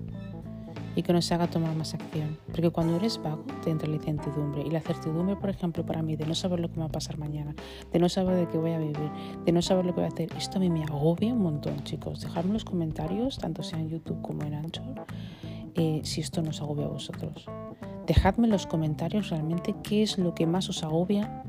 y 0.96 1.04
que 1.04 1.14
nos 1.14 1.32
haga 1.32 1.48
tomar 1.48 1.76
más 1.76 1.94
acción. 1.94 2.38
Porque 2.48 2.70
cuando 2.70 2.96
eres 2.96 3.22
vago 3.22 3.44
te 3.64 3.70
entra 3.70 3.88
la 3.88 3.96
incertidumbre. 3.96 4.64
Y 4.66 4.70
la 4.70 4.82
certidumbre, 4.82 5.36
por 5.36 5.50
ejemplo, 5.50 5.86
para 5.86 6.02
mí, 6.02 6.16
de 6.16 6.26
no 6.26 6.36
saber 6.36 6.60
lo 6.60 6.70
que 6.70 6.76
me 6.76 6.82
va 6.82 6.88
a 6.88 6.92
pasar 6.92 7.18
mañana, 7.18 7.56
de 7.92 8.00
no 8.00 8.10
saber 8.10 8.36
de 8.36 8.48
qué 8.48 8.58
voy 8.58 8.72
a 8.72 8.80
vivir, 8.80 9.12
de 9.46 9.52
no 9.52 9.62
saber 9.62 9.86
lo 9.86 9.94
que 9.94 10.02
voy 10.02 10.10
a 10.10 10.14
hacer, 10.14 10.30
esto 10.38 10.58
a 10.58 10.62
mí 10.62 10.70
me 10.70 10.84
agobia 10.84 11.34
un 11.34 11.42
montón, 11.42 11.84
chicos. 11.84 12.22
Dejadme 12.22 12.54
los 12.54 12.66
comentarios, 12.66 13.38
tanto 13.38 13.64
sea 13.64 13.80
en 13.80 13.90
YouTube 13.90 14.22
como 14.22 14.44
en 14.44 14.54
Anchor, 14.54 15.06
eh, 15.76 16.02
si 16.04 16.22
esto 16.22 16.42
nos 16.42 16.62
agobia 16.62 16.86
a 16.86 16.90
vosotros. 16.90 17.46
Dejadme 18.08 18.48
en 18.48 18.52
los 18.52 18.68
comentarios 18.68 19.30
realmente 19.30 19.76
qué 19.84 20.04
es 20.04 20.18
lo 20.18 20.34
que 20.34 20.46
más 20.46 20.68
os 20.70 20.84
agobia 20.84 21.44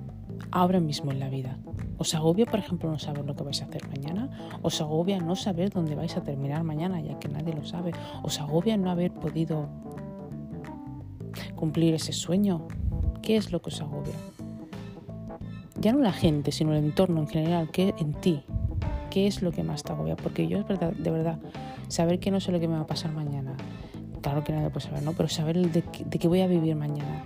ahora 0.51 0.81
mismo 0.81 1.11
en 1.11 1.21
la 1.21 1.29
vida. 1.29 1.59
¿Os 2.03 2.17
agobia, 2.17 2.47
por 2.47 2.59
ejemplo, 2.59 2.91
no 2.91 2.99
saber 2.99 3.25
lo 3.25 3.37
que 3.37 3.45
vais 3.45 3.63
a 3.63 3.67
hacer 3.67 3.87
mañana? 3.89 4.29
¿Os 4.61 4.81
agobia 4.81 5.21
no 5.21 5.37
saber 5.37 5.71
dónde 5.71 5.95
vais 5.95 6.17
a 6.17 6.21
terminar 6.21 6.65
mañana, 6.65 7.01
ya 7.01 7.17
que 7.21 7.29
nadie 7.29 7.55
lo 7.55 7.65
sabe? 7.65 7.93
¿Os 8.25 8.41
agobia 8.41 8.77
no 8.77 8.91
haber 8.91 9.13
podido 9.13 9.69
cumplir 11.55 11.95
ese 11.95 12.13
sueño? 12.13 12.67
¿Qué 13.23 13.37
es 13.37 13.53
lo 13.53 13.63
que 13.63 13.69
os 13.69 13.81
agobia? 13.81 14.17
Ya 15.79 15.93
no 15.93 16.01
la 16.01 16.11
gente, 16.11 16.51
sino 16.51 16.75
el 16.75 16.83
entorno 16.83 17.21
en 17.21 17.29
general, 17.29 17.71
¿qué 17.71 17.95
en 17.97 18.15
ti? 18.15 18.43
¿Qué 19.09 19.29
es 19.29 19.41
lo 19.41 19.53
que 19.53 19.63
más 19.63 19.85
te 19.85 19.93
agobia? 19.93 20.17
Porque 20.17 20.49
yo, 20.49 20.59
es 20.59 20.67
verdad, 20.67 20.93
de 20.95 21.11
verdad, 21.13 21.39
saber 21.87 22.19
que 22.19 22.33
no 22.33 22.41
sé 22.41 22.51
lo 22.51 22.59
que 22.59 22.67
me 22.67 22.75
va 22.75 22.81
a 22.81 22.87
pasar 22.89 23.13
mañana, 23.13 23.55
claro 24.23 24.43
que 24.43 24.53
nadie 24.53 24.71
puede 24.71 24.87
saber, 24.87 25.05
¿no? 25.05 25.13
Pero 25.13 25.29
saber 25.29 25.71
de, 25.71 25.85
de 26.05 26.19
qué 26.19 26.27
voy 26.27 26.41
a 26.41 26.49
vivir 26.49 26.75
mañana. 26.75 27.23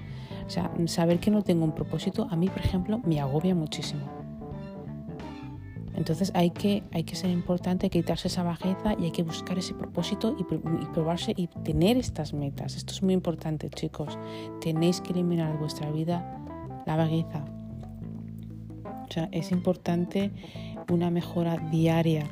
O 0.46 0.50
sea, 0.50 0.70
saber 0.84 1.18
que 1.18 1.30
no 1.30 1.40
tengo 1.40 1.64
un 1.64 1.72
propósito, 1.72 2.28
a 2.30 2.36
mí, 2.36 2.50
por 2.50 2.60
ejemplo, 2.60 3.00
me 3.06 3.20
agobia 3.20 3.54
muchísimo. 3.54 4.25
Entonces 5.96 6.30
hay 6.34 6.50
que, 6.50 6.82
hay 6.92 7.04
que 7.04 7.16
ser 7.16 7.30
importante, 7.30 7.86
hay 7.86 7.90
que 7.90 8.00
quitarse 8.00 8.28
esa 8.28 8.42
bajeza 8.42 8.94
y 8.98 9.04
hay 9.04 9.10
que 9.10 9.22
buscar 9.22 9.58
ese 9.58 9.74
propósito 9.74 10.36
y, 10.38 10.44
probarse 10.92 11.32
y 11.36 11.48
tener 11.48 11.96
estas 11.96 12.34
metas. 12.34 12.76
Esto 12.76 12.92
es 12.92 13.02
muy 13.02 13.14
importante, 13.14 13.70
chicos. 13.70 14.18
Tenéis 14.60 15.00
que 15.00 15.12
eliminar 15.12 15.52
de 15.52 15.58
vuestra 15.58 15.90
vida 15.90 16.38
la 16.86 16.96
vagueza. 16.96 17.44
O 19.08 19.12
sea, 19.12 19.28
es 19.32 19.52
importante 19.52 20.32
una 20.90 21.10
mejora 21.10 21.56
diaria. 21.70 22.24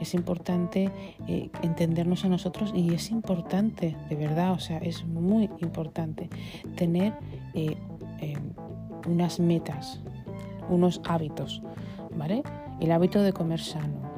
Es 0.00 0.14
importante 0.14 0.90
eh, 1.28 1.50
entendernos 1.62 2.24
a 2.24 2.28
nosotros 2.28 2.72
y 2.74 2.94
es 2.94 3.10
importante, 3.10 3.96
de 4.08 4.16
verdad, 4.16 4.52
o 4.52 4.58
sea, 4.58 4.78
es 4.78 5.04
muy 5.04 5.50
importante 5.60 6.28
tener 6.76 7.12
eh, 7.54 7.76
eh, 8.20 8.34
unas 9.06 9.40
metas, 9.40 10.00
unos 10.68 11.00
hábitos, 11.04 11.62
¿vale? 12.16 12.42
El 12.80 12.92
hábito 12.92 13.22
de 13.22 13.32
comer 13.32 13.60
sano, 13.60 14.10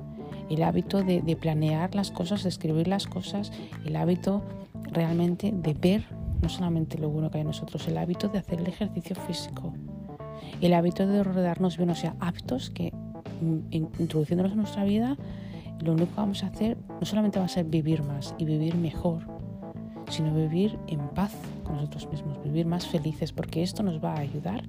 el 0.48 0.62
hábito 0.62 1.02
de, 1.02 1.36
planear 1.40 1.94
las 1.94 2.10
cosas, 2.10 2.42
de 2.42 2.48
escribir 2.48 2.88
las 2.88 3.06
cosas, 3.06 3.52
el 3.84 3.96
hábito 3.96 4.42
realmente 4.92 5.52
de 5.52 5.74
ver 5.74 6.04
no 6.40 6.48
solamente 6.48 6.98
lo 6.98 7.08
bueno 7.08 7.30
que 7.30 7.38
hay 7.38 7.42
en 7.42 7.48
nosotros, 7.48 7.86
el 7.88 7.96
hábito 7.96 8.28
de 8.28 8.38
hacer 8.38 8.60
el 8.60 8.66
ejercicio 8.66 9.16
físico, 9.16 9.72
el 10.60 10.74
hábito 10.74 11.06
de 11.06 11.22
rodearnos 11.22 11.76
bien, 11.76 11.90
o 11.90 11.94
sea, 11.94 12.16
hábitos 12.20 12.70
que 12.70 12.92
introduciéndonos 13.70 14.52
en 14.52 14.58
nuestra 14.58 14.84
vida, 14.84 15.16
lo 15.80 15.92
único 15.92 16.10
que 16.10 16.20
vamos 16.20 16.44
a 16.44 16.48
hacer 16.48 16.76
no 17.00 17.06
solamente 17.06 17.38
va 17.38 17.46
a 17.46 17.48
ser 17.48 17.64
vivir 17.64 18.02
más 18.02 18.34
y 18.38 18.44
vivir 18.44 18.76
mejor, 18.76 19.26
sino 20.10 20.34
vivir 20.34 20.78
en 20.86 21.00
paz 21.08 21.34
con 21.64 21.76
nosotros 21.76 22.08
mismos, 22.10 22.42
vivir 22.42 22.66
más 22.66 22.86
felices, 22.86 23.32
porque 23.32 23.62
esto 23.62 23.82
nos 23.82 24.02
va 24.02 24.14
a 24.14 24.20
ayudar 24.20 24.62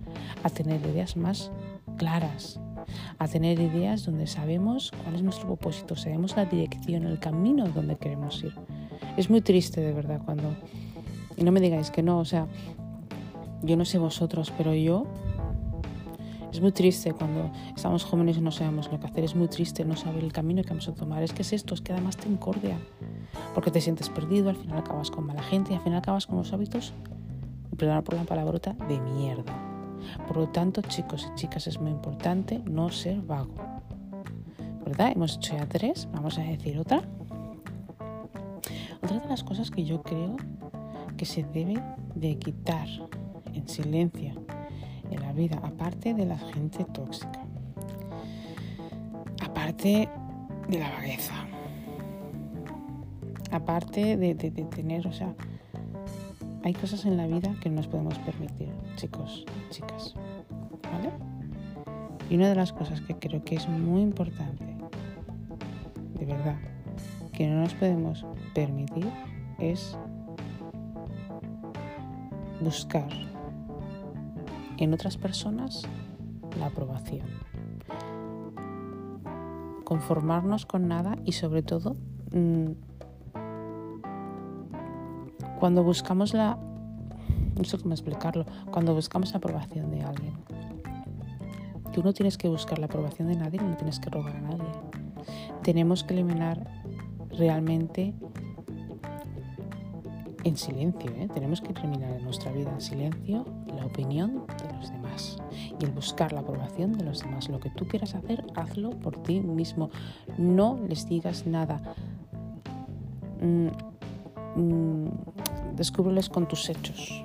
a 0.43 0.49
tener 0.49 0.81
ideas 0.81 1.17
más 1.17 1.51
claras, 1.97 2.59
a 3.19 3.27
tener 3.27 3.59
ideas 3.59 4.05
donde 4.05 4.27
sabemos 4.27 4.91
cuál 5.03 5.15
es 5.15 5.21
nuestro 5.21 5.47
propósito, 5.47 5.95
sabemos 5.95 6.35
la 6.35 6.45
dirección, 6.45 7.05
el 7.05 7.19
camino 7.19 7.67
donde 7.67 7.95
queremos 7.95 8.43
ir. 8.43 8.53
Es 9.17 9.29
muy 9.29 9.41
triste 9.41 9.81
de 9.81 9.93
verdad 9.93 10.21
cuando... 10.23 10.55
Y 11.35 11.43
no 11.43 11.51
me 11.51 11.59
digáis 11.59 11.91
que 11.91 12.03
no, 12.03 12.19
o 12.19 12.25
sea, 12.25 12.47
yo 13.61 13.77
no 13.77 13.85
sé 13.85 13.97
vosotros, 13.97 14.51
pero 14.57 14.73
yo... 14.73 15.05
Es 16.51 16.61
muy 16.61 16.71
triste 16.71 17.13
cuando 17.13 17.51
estamos 17.75 18.03
jóvenes 18.03 18.37
y 18.37 18.41
no 18.41 18.51
sabemos 18.51 18.91
lo 18.91 18.99
que 18.99 19.07
hacer. 19.07 19.23
Es 19.23 19.35
muy 19.35 19.47
triste 19.47 19.83
no 19.85 19.95
saber 19.95 20.23
el 20.23 20.31
camino 20.31 20.61
que 20.61 20.69
vamos 20.69 20.87
a 20.87 20.93
tomar. 20.93 21.23
Es 21.23 21.33
que 21.33 21.41
es 21.41 21.51
esto, 21.51 21.73
es 21.73 21.81
que 21.81 21.93
además 21.93 22.15
te 22.15 22.29
encordia. 22.29 22.77
Porque 23.55 23.71
te 23.71 23.81
sientes 23.81 24.09
perdido, 24.09 24.49
al 24.49 24.55
final 24.55 24.77
acabas 24.77 25.09
con 25.09 25.25
mala 25.25 25.41
gente 25.41 25.73
y 25.73 25.75
al 25.75 25.81
final 25.81 25.97
acabas 25.97 26.27
con 26.27 26.37
los 26.37 26.53
hábitos, 26.53 26.93
perdón 27.75 28.03
por 28.03 28.13
la 28.13 28.23
palabrota, 28.23 28.73
de 28.87 28.99
mierda. 28.99 29.72
Por 30.27 30.37
lo 30.37 30.49
tanto, 30.49 30.81
chicos 30.81 31.27
y 31.31 31.35
chicas, 31.35 31.67
es 31.67 31.79
muy 31.79 31.91
importante 31.91 32.61
no 32.65 32.89
ser 32.89 33.21
vago. 33.21 33.55
¿Verdad? 34.85 35.11
Hemos 35.15 35.37
hecho 35.37 35.55
ya 35.55 35.65
tres, 35.65 36.07
vamos 36.13 36.37
a 36.37 36.41
decir 36.41 36.77
otra. 36.77 37.03
Otra 39.01 39.19
de 39.19 39.27
las 39.27 39.43
cosas 39.43 39.71
que 39.71 39.83
yo 39.83 40.01
creo 40.01 40.37
que 41.17 41.25
se 41.25 41.43
debe 41.43 41.81
de 42.15 42.37
quitar 42.37 42.87
en 43.53 43.67
silencio 43.67 44.33
en 45.09 45.21
la 45.21 45.31
vida, 45.33 45.59
aparte 45.63 46.13
de 46.13 46.25
la 46.25 46.37
gente 46.37 46.85
tóxica, 46.85 47.39
aparte 49.41 50.09
de 50.67 50.79
la 50.79 50.89
vagueza, 50.89 51.33
aparte 53.51 54.17
de, 54.17 54.35
tener, 54.35 55.07
o 55.07 55.13
sea, 55.13 55.35
hay 56.63 56.73
cosas 56.73 57.05
en 57.05 57.17
la 57.17 57.27
vida 57.27 57.53
que 57.61 57.69
no 57.69 57.77
nos 57.77 57.87
podemos 57.87 58.17
permitir, 58.19 58.69
chicos, 58.95 59.45
chicas, 59.69 60.15
¿vale? 60.91 61.11
Y 62.29 62.35
una 62.35 62.49
de 62.49 62.55
las 62.55 62.71
cosas 62.71 63.01
que 63.01 63.15
creo 63.15 63.43
que 63.43 63.55
es 63.55 63.67
muy 63.67 64.01
importante, 64.01 64.65
de 66.17 66.25
verdad, 66.25 66.57
que 67.33 67.47
no 67.47 67.61
nos 67.61 67.73
podemos 67.73 68.25
permitir 68.53 69.09
es 69.59 69.97
buscar 72.61 73.09
en 74.77 74.93
otras 74.93 75.17
personas 75.17 75.83
la 76.59 76.67
aprobación. 76.67 77.27
Conformarnos 79.83 80.65
con 80.65 80.87
nada 80.87 81.17
y 81.25 81.33
sobre 81.33 81.61
todo 81.61 81.95
mm, 82.31 82.71
cuando 85.63 85.81
buscamos 85.81 86.33
la... 86.33 86.57
no 87.55 87.63
sé 87.63 87.77
cómo 87.77 87.93
explicarlo, 87.93 88.45
cuando 88.69 88.93
buscamos 88.93 89.31
la 89.31 89.37
aprobación 89.37 89.91
de 89.91 90.01
alguien. 90.01 90.33
Tú 91.93 92.03
no 92.03 92.11
tienes 92.11 92.37
que 92.37 92.49
buscar 92.49 92.79
la 92.79 92.87
aprobación 92.87 93.29
de 93.29 93.37
nadie, 93.37 93.61
no 93.61 93.77
tienes 93.77 93.97
que 93.97 94.09
rogar 94.09 94.35
a 94.35 94.41
nadie. 94.41 94.67
Tenemos 95.61 96.03
que 96.03 96.15
eliminar 96.15 96.67
realmente 97.29 98.13
en 100.43 100.57
silencio. 100.57 101.09
¿eh? 101.11 101.29
Tenemos 101.33 101.61
que 101.61 101.71
terminar 101.71 102.11
en 102.11 102.25
nuestra 102.25 102.51
vida 102.51 102.69
en 102.69 102.81
silencio 102.81 103.45
la 103.73 103.85
opinión 103.85 104.45
de 104.61 104.73
los 104.75 104.91
demás 104.91 105.37
y 105.79 105.85
el 105.85 105.91
buscar 105.91 106.33
la 106.33 106.41
aprobación 106.41 106.91
de 106.91 107.05
los 107.05 107.21
demás. 107.21 107.47
Lo 107.47 107.61
que 107.61 107.69
tú 107.69 107.87
quieras 107.87 108.15
hacer, 108.15 108.45
hazlo 108.57 108.89
por 108.99 109.23
ti 109.23 109.39
mismo. 109.39 109.91
No 110.37 110.77
les 110.89 111.07
digas 111.07 111.47
nada. 111.47 111.95
Mm, 113.41 113.69
mm, 114.59 115.32
descúbreles 115.75 116.29
con 116.29 116.47
tus 116.47 116.69
hechos. 116.69 117.23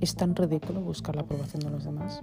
¿Es 0.00 0.14
tan 0.14 0.34
ridículo 0.36 0.80
buscar 0.80 1.16
la 1.16 1.22
aprobación 1.22 1.60
de 1.60 1.70
los 1.70 1.84
demás? 1.84 2.20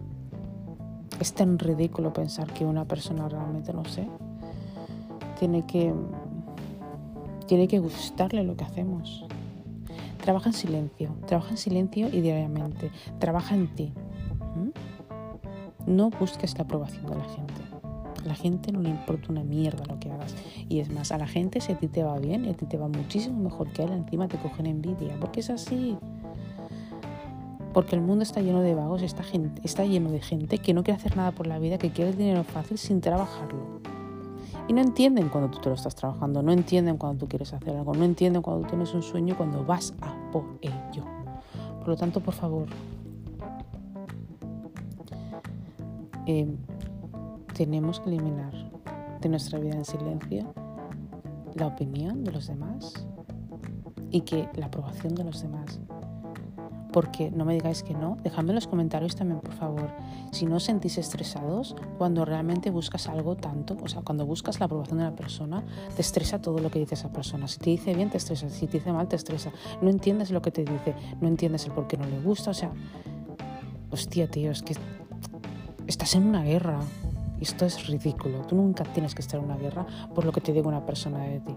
¿Es 1.19 1.33
tan 1.33 1.59
ridículo 1.59 2.13
pensar 2.13 2.51
que 2.53 2.65
una 2.65 2.85
persona 2.85 3.27
realmente, 3.29 3.73
no 3.73 3.85
sé, 3.85 4.07
tiene 5.39 5.65
que 5.65 5.93
tiene 7.47 7.67
que 7.67 7.79
gustarle 7.79 8.43
lo 8.43 8.55
que 8.55 8.63
hacemos. 8.63 9.25
Trabaja 10.23 10.49
en 10.49 10.53
silencio, 10.53 11.15
trabaja 11.27 11.51
en 11.51 11.57
silencio 11.57 12.07
y 12.07 12.21
diariamente. 12.21 12.91
Trabaja 13.19 13.55
en 13.55 13.67
ti. 13.75 13.93
No 15.85 16.09
busques 16.09 16.57
la 16.57 16.63
aprobación 16.63 17.05
de 17.05 17.15
la 17.15 17.25
gente. 17.25 17.64
La 18.25 18.35
gente 18.35 18.71
no 18.71 18.81
le 18.81 18.89
importa 18.89 19.31
una 19.31 19.43
mierda 19.43 19.85
lo 19.85 19.99
que 19.99 20.11
hagas. 20.11 20.35
Y 20.67 20.79
es 20.79 20.91
más, 20.91 21.11
a 21.11 21.17
la 21.17 21.27
gente 21.27 21.61
si 21.61 21.71
a 21.71 21.77
ti 21.77 21.87
te 21.87 22.03
va 22.03 22.17
bien 22.17 22.45
y 22.45 22.49
a 22.49 22.53
ti 22.53 22.65
te 22.65 22.77
va 22.77 22.87
muchísimo 22.87 23.39
mejor 23.39 23.71
que 23.71 23.83
a 23.83 23.85
él, 23.85 23.91
encima 23.91 24.27
te 24.27 24.37
cogen 24.37 24.65
envidia. 24.65 25.15
Porque 25.19 25.41
es 25.41 25.49
así. 25.49 25.97
Porque 27.73 27.95
el 27.95 28.01
mundo 28.01 28.23
está 28.23 28.41
lleno 28.41 28.61
de 28.61 28.73
vagos, 28.73 29.01
está, 29.01 29.21
gente, 29.21 29.61
está 29.63 29.85
lleno 29.85 30.09
de 30.09 30.21
gente 30.21 30.57
que 30.59 30.73
no 30.73 30.83
quiere 30.83 30.97
hacer 30.97 31.17
nada 31.17 31.31
por 31.31 31.45
la 31.45 31.59
vida, 31.59 31.77
que 31.77 31.91
quiere 31.91 32.11
el 32.11 32.17
dinero 32.17 32.43
fácil 32.43 32.77
sin 32.77 33.01
trabajarlo. 33.01 33.81
Y 34.67 34.73
no 34.73 34.81
entienden 34.81 35.29
cuando 35.29 35.51
tú 35.51 35.59
te 35.59 35.69
lo 35.69 35.75
estás 35.75 35.93
trabajando, 35.93 36.41
no 36.41 36.51
entienden 36.51 36.97
cuando 36.97 37.19
tú 37.19 37.27
quieres 37.27 37.53
hacer 37.53 37.75
algo, 37.75 37.93
no 37.93 38.03
entienden 38.03 38.41
cuando 38.41 38.63
tú 38.63 38.69
tienes 38.69 38.93
un 38.93 39.03
sueño, 39.03 39.37
cuando 39.37 39.63
vas 39.63 39.93
a 40.01 40.15
por 40.31 40.45
ello. 40.61 41.03
Por 41.79 41.89
lo 41.89 41.95
tanto, 41.97 42.19
por 42.19 42.33
favor, 42.33 42.67
em, 46.25 46.57
tenemos 47.55 47.99
que 47.99 48.09
eliminar 48.09 48.53
de 49.21 49.29
nuestra 49.29 49.59
vida 49.59 49.75
en 49.75 49.85
silencio 49.85 50.53
la 51.55 51.67
opinión 51.67 52.23
de 52.23 52.31
los 52.31 52.47
demás 52.47 53.07
y 54.11 54.21
que 54.21 54.49
la 54.55 54.67
aprobación 54.67 55.15
de 55.15 55.23
los 55.23 55.41
demás 55.41 55.79
porque 56.95 57.29
no 57.29 57.43
me 57.43 57.53
digáis 57.53 57.83
que 57.83 57.93
no. 57.93 58.17
Dejadme 58.23 58.51
en 58.51 58.55
los 58.55 58.67
comentarios 58.67 59.17
también, 59.17 59.41
por 59.41 59.51
favor. 59.51 59.89
Si 60.31 60.45
no 60.45 60.55
os 60.55 60.63
sentís 60.63 60.97
estresados 60.97 61.75
cuando 61.97 62.23
realmente 62.23 62.69
buscas 62.69 63.09
algo 63.09 63.35
tanto, 63.35 63.75
o 63.83 63.89
sea, 63.89 64.01
cuando 64.01 64.25
buscas 64.25 64.61
la 64.61 64.67
aprobación 64.67 64.99
de 64.99 65.03
la 65.03 65.13
persona, 65.13 65.65
te 65.93 66.01
estresa 66.01 66.39
todo 66.39 66.59
lo 66.59 66.71
que 66.71 66.79
dice 66.79 66.93
esa 66.93 67.11
persona. 67.11 67.49
Si 67.49 67.59
te 67.59 67.69
dice 67.69 67.93
bien, 67.93 68.09
te 68.09 68.15
estresa. 68.15 68.49
Si 68.49 68.67
te 68.67 68.77
dice 68.77 68.93
mal, 68.93 69.09
te 69.09 69.17
estresa. 69.17 69.51
No 69.81 69.89
entiendes 69.89 70.31
lo 70.31 70.41
que 70.41 70.51
te 70.51 70.61
dice, 70.63 70.95
no 71.19 71.27
entiendes 71.27 71.65
el 71.65 71.73
por 71.73 71.85
qué 71.85 71.97
no 71.97 72.05
le 72.05 72.17
gusta. 72.21 72.51
O 72.51 72.53
sea, 72.53 72.71
hostia, 73.91 74.31
tío, 74.31 74.51
es 74.51 74.61
que 74.61 74.77
estás 75.87 76.15
en 76.15 76.25
una 76.25 76.43
guerra. 76.43 76.79
Y 77.39 77.43
esto 77.43 77.65
es 77.65 77.87
ridículo. 77.87 78.41
Tú 78.41 78.55
nunca 78.55 78.83
tienes 78.83 79.13
que 79.13 79.21
estar 79.21 79.39
en 79.39 79.45
una 79.45 79.57
guerra 79.57 79.85
por 80.13 80.25
lo 80.25 80.31
que 80.31 80.41
te 80.41 80.53
diga 80.53 80.67
una 80.67 80.85
persona 80.85 81.19
de 81.19 81.39
ti. 81.39 81.55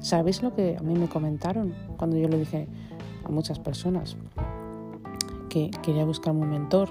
¿Sabéis 0.00 0.42
lo 0.42 0.54
que 0.54 0.76
a 0.78 0.82
mí 0.82 0.94
me 0.94 1.08
comentaron 1.08 1.74
cuando 1.96 2.16
yo 2.16 2.26
le 2.28 2.38
dije, 2.38 2.66
a 3.24 3.28
muchas 3.28 3.58
personas 3.58 4.16
que 5.48 5.70
quería 5.82 6.04
buscar 6.04 6.32
un 6.32 6.48
mentor. 6.48 6.88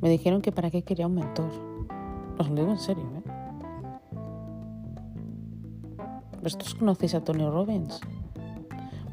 Me 0.00 0.08
dijeron 0.08 0.40
que 0.40 0.52
para 0.52 0.70
qué 0.70 0.82
quería 0.82 1.06
un 1.06 1.14
mentor. 1.14 1.50
Os 2.38 2.48
lo 2.48 2.54
digo 2.54 2.70
en 2.70 2.78
serio, 2.78 3.04
¿eh? 3.16 3.30
¿Vosotros 6.42 6.74
conocéis 6.74 7.14
a 7.14 7.22
Tony 7.22 7.44
Robbins? 7.44 8.00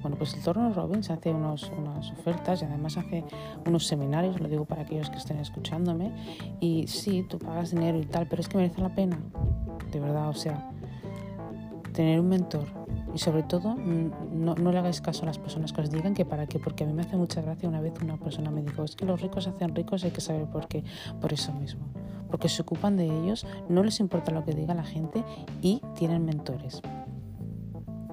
Bueno, 0.06 0.18
pues 0.20 0.36
el 0.36 0.44
Tony 0.44 0.72
Robbins 0.72 1.10
hace 1.10 1.32
unos, 1.32 1.72
unas 1.76 2.12
ofertas 2.12 2.62
y 2.62 2.66
además 2.66 2.96
hace 2.96 3.24
unos 3.66 3.88
seminarios, 3.88 4.40
lo 4.40 4.48
digo 4.48 4.64
para 4.64 4.84
aquellos 4.84 5.10
que 5.10 5.18
estén 5.18 5.40
escuchándome. 5.40 6.14
Y 6.60 6.86
sí, 6.86 7.26
tú 7.28 7.40
pagas 7.40 7.72
dinero 7.72 7.98
y 7.98 8.06
tal, 8.06 8.28
pero 8.28 8.40
es 8.40 8.48
que 8.48 8.56
merece 8.56 8.82
la 8.82 8.94
pena. 8.94 9.18
De 9.92 10.00
verdad, 10.00 10.30
o 10.30 10.36
sea, 10.36 10.70
tener 11.92 12.20
un 12.20 12.30
mentor 12.30 12.68
y 13.16 13.18
sobre 13.18 13.42
todo, 13.42 13.74
no, 13.74 14.54
no, 14.54 14.72
le 14.72 14.78
hagáis 14.78 15.02
caso 15.02 15.24
a 15.24 15.26
las 15.26 15.40
personas 15.40 15.74
que 15.74 15.82
os 15.82 15.90
digan 15.90 16.14
que 16.14 16.24
para 16.24 16.46
qué, 16.46 16.60
porque 16.60 16.84
a 16.84 16.88
mí 16.88 16.94
me 16.94 17.02
hace 17.02 17.18
mucha 17.18 17.42
gracia 17.42 17.68
una 17.68 17.82
vez 17.82 17.94
una 18.04 18.18
persona 18.18 18.52
me 18.52 18.62
dijo, 18.62 18.84
es 18.84 18.96
que 18.96 19.06
los 19.06 19.20
ricos 19.20 19.48
hacen 19.48 19.74
ricos 19.74 20.04
hay 20.04 20.12
que 20.12 20.22
saber 20.22 20.46
por 20.46 20.68
qué, 20.68 20.84
por 21.20 21.34
eso 21.34 21.52
mismo, 21.52 21.84
porque 22.30 22.48
se 22.48 22.62
ocupan 22.62 22.96
de 22.96 23.06
ellos, 23.06 23.48
no 23.70 23.82
les 23.82 24.00
importa 24.00 24.32
lo 24.32 24.46
que 24.46 24.54
diga 24.54 24.76
la 24.76 24.84
gente 24.84 25.24
y 25.64 25.82
tienen 25.96 26.26
mentores. 26.26 26.84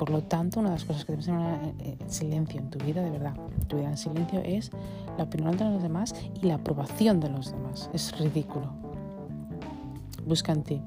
Por 0.02 0.10
lo 0.10 0.24
tanto, 0.24 0.58
una 0.58 0.70
de 0.70 0.74
las 0.74 0.84
cosas 0.84 1.04
que 1.04 1.12
debes 1.12 1.26
tener 1.26 1.74
en 1.78 2.10
silencio 2.10 2.58
en 2.58 2.70
tu 2.70 2.80
vida, 2.80 3.02
de 3.02 3.10
verdad, 3.10 3.36
tu 3.68 3.76
vida 3.76 3.88
en 3.88 3.96
silencio 3.96 4.40
es 4.40 4.72
la 5.16 5.22
opinión 5.22 5.56
de 5.56 5.64
los 5.64 5.80
demás 5.80 6.12
y 6.42 6.44
la 6.44 6.54
aprobación 6.56 7.20
de 7.20 7.28
los 7.28 7.52
demás. 7.52 7.88
Es 7.92 8.18
ridículo. 8.18 8.72
Busca 10.26 10.50
en 10.50 10.64
ti, 10.64 10.82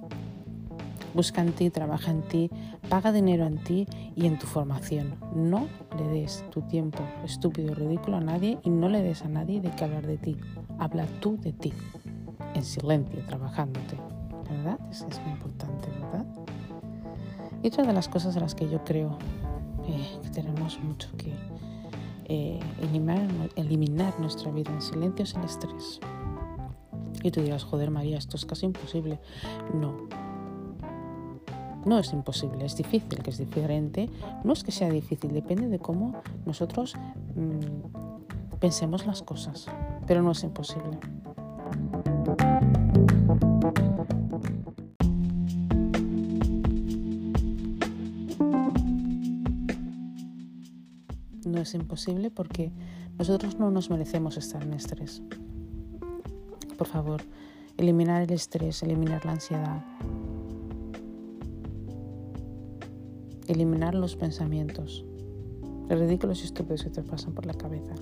Busca 1.13 1.41
en 1.41 1.53
ti, 1.53 1.69
trabaja 1.69 2.11
en 2.11 2.23
ti, 2.23 2.51
paga 2.89 3.13
dinero 3.13 3.45
en 3.45 3.63
ti 3.63 3.87
y 4.17 4.25
en 4.25 4.37
tu 4.37 4.47
formación. 4.47 5.15
No 5.33 5.65
le 5.97 6.09
des 6.09 6.43
tu 6.49 6.63
tiempo 6.63 6.99
estúpido 7.23 7.71
y 7.71 7.73
ridículo 7.73 8.17
a 8.17 8.19
nadie 8.19 8.59
y 8.63 8.69
no 8.69 8.89
le 8.89 9.01
des 9.01 9.21
a 9.21 9.29
nadie 9.29 9.61
de 9.61 9.71
qué 9.71 9.85
hablar 9.85 10.05
de 10.05 10.17
ti. 10.17 10.35
Habla 10.77 11.05
tú 11.21 11.37
de 11.37 11.53
ti, 11.53 11.71
en 12.53 12.65
silencio, 12.65 13.25
trabajándote. 13.25 13.95
¿Verdad? 14.49 14.77
Es 14.91 15.05
muy 15.21 15.31
importante, 15.31 15.87
¿verdad? 16.01 16.44
Y 17.63 17.67
otra 17.67 17.83
de 17.83 17.93
las 17.93 18.07
cosas 18.07 18.33
de 18.35 18.41
las 18.41 18.55
que 18.55 18.69
yo 18.69 18.83
creo 18.83 19.17
eh, 19.87 20.19
que 20.23 20.29
tenemos 20.29 20.79
mucho 20.79 21.09
que 21.17 21.33
eh, 22.25 22.59
eliminar, 22.81 23.27
eliminar 23.55 24.19
nuestra 24.19 24.51
vida 24.51 24.71
en 24.71 24.81
silencio 24.81 25.23
es 25.23 25.35
el 25.35 25.43
estrés. 25.43 25.99
Y 27.23 27.31
tú 27.31 27.41
dirás, 27.41 27.63
joder 27.63 27.91
María, 27.91 28.17
esto 28.17 28.37
es 28.37 28.45
casi 28.45 28.65
imposible. 28.65 29.19
No, 29.73 30.07
no 31.85 31.99
es 31.99 32.11
imposible, 32.13 32.65
es 32.65 32.75
difícil, 32.75 33.21
que 33.21 33.29
es 33.29 33.37
diferente. 33.37 34.09
No 34.43 34.53
es 34.53 34.63
que 34.63 34.71
sea 34.71 34.89
difícil, 34.89 35.33
depende 35.33 35.67
de 35.67 35.79
cómo 35.79 36.15
nosotros 36.45 36.95
mm, 37.35 38.59
pensemos 38.59 39.05
las 39.05 39.21
cosas, 39.21 39.67
pero 40.07 40.21
no 40.21 40.31
es 40.31 40.43
imposible. 40.43 40.99
No 51.45 51.61
es 51.61 51.73
imposible 51.73 52.31
porque 52.31 52.71
nosotros 53.17 53.59
no 53.59 53.71
nos 53.71 53.89
merecemos 53.89 54.37
estar 54.37 54.63
en 54.63 54.73
estrés. 54.73 55.21
Por 56.77 56.87
favor, 56.87 57.21
eliminar 57.77 58.21
el 58.21 58.31
estrés, 58.31 58.83
eliminar 58.83 59.25
la 59.25 59.33
ansiedad, 59.33 59.85
eliminar 63.47 63.95
los 63.95 64.15
pensamientos 64.15 65.05
ridículos 65.89 66.41
y 66.41 66.45
estúpidos 66.45 66.83
que 66.83 66.89
te 66.89 67.03
pasan 67.03 67.33
por 67.33 67.45
la 67.45 67.53
cabeza. 67.53 67.93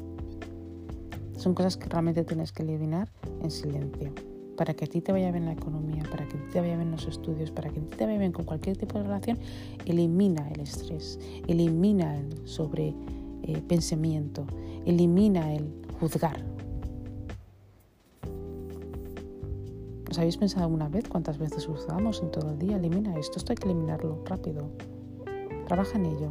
Son 1.37 1.53
cosas 1.53 1.77
que 1.77 1.89
realmente 1.89 2.23
tienes 2.23 2.51
que 2.51 2.63
eliminar 2.63 3.09
en 3.41 3.51
silencio. 3.51 4.13
Para 4.55 4.75
que 4.75 4.85
a 4.85 4.87
ti 4.87 5.01
te 5.01 5.11
vaya 5.11 5.31
bien 5.31 5.45
la 5.45 5.53
economía, 5.53 6.03
para 6.03 6.27
que 6.27 6.37
a 6.37 6.39
ti 6.39 6.45
te 6.53 6.61
vaya 6.61 6.77
bien 6.77 6.91
los 6.91 7.07
estudios, 7.07 7.51
para 7.51 7.69
que 7.69 7.79
a 7.79 7.83
ti 7.83 7.97
te 7.97 8.05
vaya 8.05 8.19
bien 8.19 8.31
con 8.31 8.45
cualquier 8.45 8.77
tipo 8.77 8.99
de 8.99 9.03
relación, 9.03 9.39
elimina 9.85 10.47
el 10.51 10.61
estrés, 10.61 11.19
elimina 11.47 12.15
el 12.17 12.47
sobre 12.47 12.95
eh, 13.43 13.61
pensamiento, 13.67 14.45
elimina 14.85 15.53
el 15.53 15.73
juzgar. 15.99 16.43
¿Os 20.09 20.19
habéis 20.19 20.37
pensado 20.37 20.65
alguna 20.65 20.89
vez 20.89 21.07
cuántas 21.09 21.37
veces 21.39 21.65
juzgamos 21.65 22.21
en 22.21 22.29
todo 22.29 22.51
el 22.51 22.59
día? 22.59 22.77
Elimina 22.77 23.17
esto, 23.17 23.37
esto 23.37 23.51
hay 23.51 23.57
que 23.57 23.65
eliminarlo 23.65 24.23
rápido. 24.25 24.69
Trabaja 25.65 25.97
en 25.97 26.05
ello. 26.05 26.29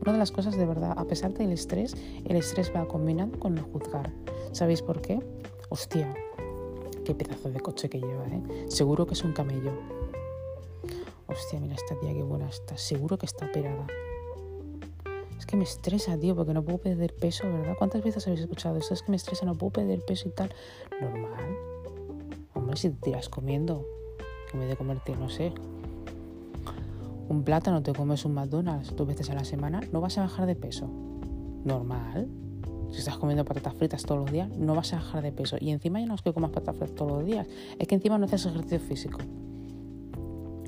Una 0.00 0.12
de 0.12 0.18
las 0.18 0.32
cosas 0.32 0.56
de 0.56 0.64
verdad, 0.64 0.94
a 0.96 1.04
pesar 1.04 1.34
del 1.34 1.52
estrés, 1.52 1.94
el 2.24 2.36
estrés 2.36 2.72
va 2.74 2.86
combinado 2.88 3.38
con 3.38 3.58
el 3.58 3.64
juzgar. 3.64 4.12
¿Sabéis 4.52 4.80
por 4.80 5.02
qué? 5.02 5.20
Hostia, 5.68 6.14
qué 7.04 7.14
pedazo 7.14 7.50
de 7.50 7.60
coche 7.60 7.90
que 7.90 8.00
lleva, 8.00 8.26
¿eh? 8.28 8.42
Seguro 8.68 9.06
que 9.06 9.14
es 9.14 9.22
un 9.22 9.32
camello. 9.32 9.72
Hostia, 11.26 11.60
mira 11.60 11.74
esta 11.74 11.98
tía 12.00 12.14
qué 12.14 12.22
buena 12.22 12.48
está. 12.48 12.78
Seguro 12.78 13.18
que 13.18 13.26
está 13.26 13.46
operada. 13.46 13.86
Que 15.48 15.56
me 15.56 15.64
estresa, 15.64 16.18
tío, 16.18 16.36
porque 16.36 16.52
no 16.52 16.62
puedo 16.62 16.76
perder 16.76 17.14
peso, 17.14 17.50
¿verdad? 17.50 17.74
¿Cuántas 17.78 18.04
veces 18.04 18.26
habéis 18.26 18.42
escuchado 18.42 18.76
esto? 18.76 18.92
Es 18.92 19.02
que 19.02 19.10
me 19.10 19.16
estresa, 19.16 19.46
no 19.46 19.54
puedo 19.54 19.72
perder 19.72 20.02
peso 20.06 20.28
y 20.28 20.32
tal. 20.32 20.52
Normal. 21.00 21.56
Hombre, 22.52 22.76
si 22.76 22.90
te 22.90 22.96
tiras 22.96 23.30
comiendo, 23.30 23.86
en 24.52 24.60
vez 24.60 24.68
de 24.68 24.76
comerte, 24.76 25.16
no 25.16 25.30
sé, 25.30 25.54
un 27.30 27.44
plátano, 27.44 27.82
te 27.82 27.94
comes 27.94 28.26
un 28.26 28.34
McDonald's 28.34 28.94
dos 28.94 29.08
veces 29.08 29.30
a 29.30 29.34
la 29.34 29.44
semana, 29.44 29.80
no 29.90 30.02
vas 30.02 30.18
a 30.18 30.20
bajar 30.20 30.44
de 30.44 30.54
peso. 30.54 30.86
Normal. 31.64 32.28
Si 32.90 32.98
estás 32.98 33.16
comiendo 33.16 33.46
patatas 33.46 33.72
fritas 33.72 34.02
todos 34.02 34.20
los 34.20 34.30
días, 34.30 34.50
no 34.50 34.74
vas 34.74 34.92
a 34.92 34.96
bajar 34.96 35.22
de 35.22 35.32
peso. 35.32 35.56
Y 35.58 35.70
encima 35.70 35.98
ya 35.98 36.06
no 36.06 36.14
es 36.14 36.20
que 36.20 36.34
comas 36.34 36.50
patatas 36.50 36.76
fritas 36.76 36.94
todos 36.94 37.12
los 37.12 37.24
días, 37.24 37.46
es 37.78 37.88
que 37.88 37.94
encima 37.94 38.18
no 38.18 38.26
haces 38.26 38.44
ejercicio 38.44 38.80
físico. 38.80 39.18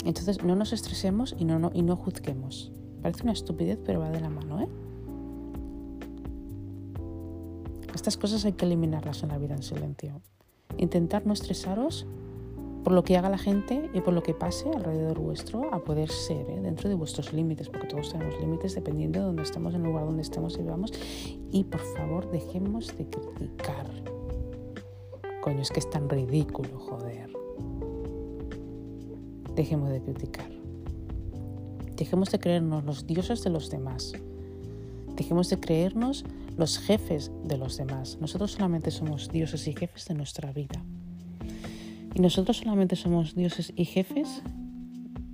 Entonces 0.07 0.43
no 0.43 0.57
nos 0.57 0.73
estresemos 0.73 1.37
y 1.39 1.45
no, 1.45 1.59
no, 1.59 1.71
y 1.75 1.83
no 1.83 1.97
juzguemos. 1.97 2.73
Parece 3.03 3.23
una 3.23 3.33
estupidez, 3.33 3.79
pero 3.85 4.01
va 4.01 4.11
de 4.11 4.21
la 4.21 4.31
mano, 4.31 4.61
¿eh? 4.61 4.69
Estas 7.95 8.17
cosas 8.17 8.45
hay 8.45 8.53
que 8.53 8.65
eliminarlas 8.65 9.23
en 9.23 9.31
la 9.31 9.39
vida 9.39 9.55
en 9.55 9.63
silencio. 9.63 10.21
Intentar 10.79 11.27
no 11.27 11.33
estresaros 11.33 12.07
por 12.83 12.93
lo 12.95 13.05
que 13.05 13.17
haga 13.17 13.29
la 13.29 13.39
gente 13.39 13.91
y 13.93 14.01
por 14.01 14.15
lo 14.15 14.23
que 14.23 14.33
pase 14.33 14.71
alrededor 14.71 15.19
vuestro 15.19 15.73
a 15.75 15.85
poder 15.85 16.09
ser 16.09 16.49
¿eh? 16.49 16.61
dentro 16.63 16.89
de 16.89 16.95
vuestros 16.95 17.33
límites, 17.33 17.69
porque 17.69 17.87
todos 17.87 18.11
tenemos 18.11 18.41
límites 18.41 18.75
dependiendo 18.75 19.21
de 19.21 19.27
dónde 19.27 19.43
estemos, 19.43 19.75
el 19.75 19.83
lugar 19.83 20.07
donde 20.07 20.23
estemos 20.23 20.55
y 20.55 20.63
vivamos. 20.63 20.93
Y 21.51 21.65
por 21.65 21.81
favor, 21.81 22.31
dejemos 22.31 22.97
de 22.97 23.07
criticar. 23.07 23.87
Coño, 25.43 25.61
es 25.61 25.71
que 25.71 25.81
es 25.81 25.91
tan 25.91 26.09
ridículo, 26.09 26.79
joder. 26.79 27.31
Dejemos 29.55 29.91
de 29.91 30.01
criticar. 30.01 30.60
Dejemos 32.01 32.31
de 32.31 32.39
creernos 32.39 32.83
los 32.83 33.07
dioses 33.07 33.45
de 33.45 33.51
los 33.51 33.69
demás. 33.69 34.15
Dejemos 35.17 35.51
de 35.51 35.61
creernos 35.61 36.25
los 36.57 36.79
jefes 36.79 37.31
de 37.45 37.59
los 37.59 37.77
demás. 37.77 38.17
Nosotros 38.23 38.53
solamente 38.53 38.91
somos 38.91 39.29
dioses 39.29 39.69
y 39.69 39.75
jefes 39.75 40.07
de 40.07 40.15
nuestra 40.15 40.51
vida. 40.51 40.83
Y 42.15 42.21
nosotros 42.21 42.57
solamente 42.57 42.97
somos 42.97 43.35
dioses 43.35 43.75
y 43.77 43.85
jefes 43.85 44.41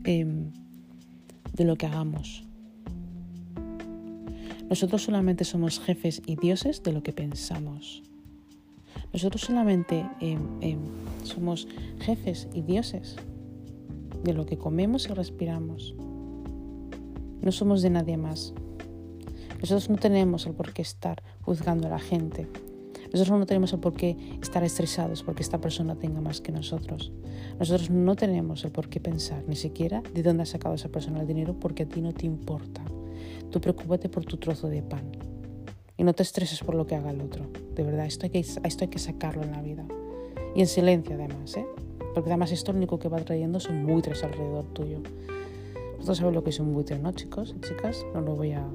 em, 0.03 0.51
de 1.53 1.65
lo 1.65 1.77
que 1.77 1.87
hagamos. 1.87 2.45
Nosotros 4.69 5.05
solamente 5.05 5.45
somos 5.45 5.79
jefes 5.79 6.21
y 6.27 6.35
dioses 6.35 6.83
de 6.83 6.93
lo 6.93 7.05
que 7.05 7.13
pensamos. 7.13 8.03
Nosotros 9.13 9.43
solamente 9.43 10.05
em, 10.21 10.41
em, 10.63 10.81
somos 11.23 11.69
jefes 12.01 12.49
y 12.53 12.63
dioses 12.63 13.15
de 14.25 14.35
lo 14.35 14.47
que 14.47 14.59
comemos 14.59 15.09
y 15.09 15.13
respiramos. 15.13 15.95
No 17.47 17.53
somos 17.53 17.81
de 17.81 17.89
nadie 17.89 18.19
más. 18.19 18.53
Nosotros 19.61 19.89
no 19.89 19.97
tenemos 19.97 20.47
el 20.47 20.53
por 20.53 20.75
qué 20.75 20.83
estar 20.83 21.23
juzgando 21.41 21.87
a 21.87 21.91
la 21.91 21.99
gente 21.99 22.47
nosotros 23.13 23.39
no 23.39 23.47
tenemos 23.47 23.73
el 23.73 23.81
por 23.81 23.95
qué 23.95 24.17
estar 24.43 24.63
estresados 24.65 25.23
porque 25.23 25.43
esta 25.43 25.59
persona 25.59 25.97
tenga 25.97 26.21
más 26.21 26.41
que 26.41 26.53
nosotros. 26.53 27.13
Nosotros 27.59 27.91
no 27.91 28.17
tenemos 28.17 28.65
el 28.65 28.73
por 28.73 28.89
qué 28.89 29.01
pensar 29.01 29.45
ni 29.47 29.57
siquiera 29.57 30.03
de 30.13 30.23
dónde 30.23 30.43
ha 30.43 30.47
sacado 30.47 30.75
esa 30.75 30.89
persona 30.89 31.21
el 31.21 31.27
dinero 31.27 31.55
porque 31.59 31.85
a 31.85 31.89
ti 31.89 32.01
no 32.01 32.13
te 32.13 32.27
importa. 32.27 32.83
Tú 33.51 33.61
preocúpate 33.61 34.09
por 34.09 34.25
tu 34.25 34.37
trozo 34.37 34.69
de 34.69 34.83
pan 34.83 35.13
y 35.97 36.05
no 36.05 36.13
te 36.13 36.23
estreses 36.23 36.61
por 36.61 36.75
lo 36.75 36.87
que 36.87 36.95
haga 36.95 37.11
el 37.11 37.21
otro. 37.21 37.47
De 37.75 37.83
verdad, 37.83 38.07
esto 38.07 38.27
hay 38.27 38.31
que, 38.31 38.41
esto 38.41 38.85
hay 38.85 38.89
que 38.89 38.99
sacarlo 38.99 39.43
en 39.43 39.53
la 39.53 39.63
vida. 39.63 39.87
Y 40.55 40.61
en 40.61 40.67
silencio 40.67 41.15
además, 41.15 41.57
¿eh? 41.57 41.67
Porque 42.15 42.31
además 42.31 42.51
esto 42.53 42.73
lo 42.73 42.79
único 42.79 42.99
que 42.99 43.09
va 43.09 43.19
trayendo 43.19 43.61
son 43.61 43.87
buitres 43.87 44.25
alrededor 44.25 44.65
tuyo. 44.73 45.01
Vosotros 45.97 46.19
sabéis 46.19 46.35
lo 46.35 46.45
que 46.45 46.51
es 46.51 46.61
un 46.61 46.73
buitre, 46.73 46.99
¿no, 46.99 47.13
chicos 47.13 47.55
y 47.57 47.61
chicas? 47.61 48.05
No 48.15 48.21
lo 48.21 48.37
voy 48.37 48.53
a... 48.53 48.67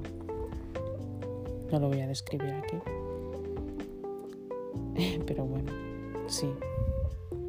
No 1.71 1.79
lo 1.79 1.87
voy 1.87 2.01
a 2.01 2.07
describir 2.07 2.51
aquí. 2.53 2.77
Pero 5.25 5.45
bueno, 5.45 5.71
sí. 6.27 6.51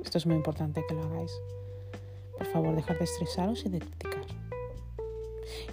Esto 0.04 0.18
es 0.18 0.26
muy 0.26 0.36
importante 0.36 0.84
que 0.86 0.94
lo 0.94 1.02
hagáis. 1.02 1.32
Por 2.36 2.46
favor, 2.46 2.74
dejar 2.74 2.98
de 2.98 3.04
estresaros 3.04 3.64
y 3.66 3.70
de 3.70 3.80
criticar. 3.80 4.26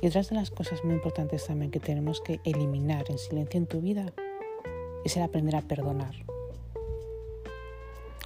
Y 0.01 0.07
otras 0.07 0.29
de 0.29 0.35
las 0.35 0.49
cosas 0.49 0.83
muy 0.83 0.95
importantes 0.95 1.45
también 1.45 1.71
que 1.71 1.79
tenemos 1.79 2.21
que 2.21 2.39
eliminar 2.43 3.05
en 3.09 3.17
silencio 3.17 3.59
en 3.59 3.67
tu 3.67 3.81
vida 3.81 4.13
es 5.03 5.17
el 5.17 5.23
aprender 5.23 5.55
a 5.55 5.61
perdonar. 5.61 6.15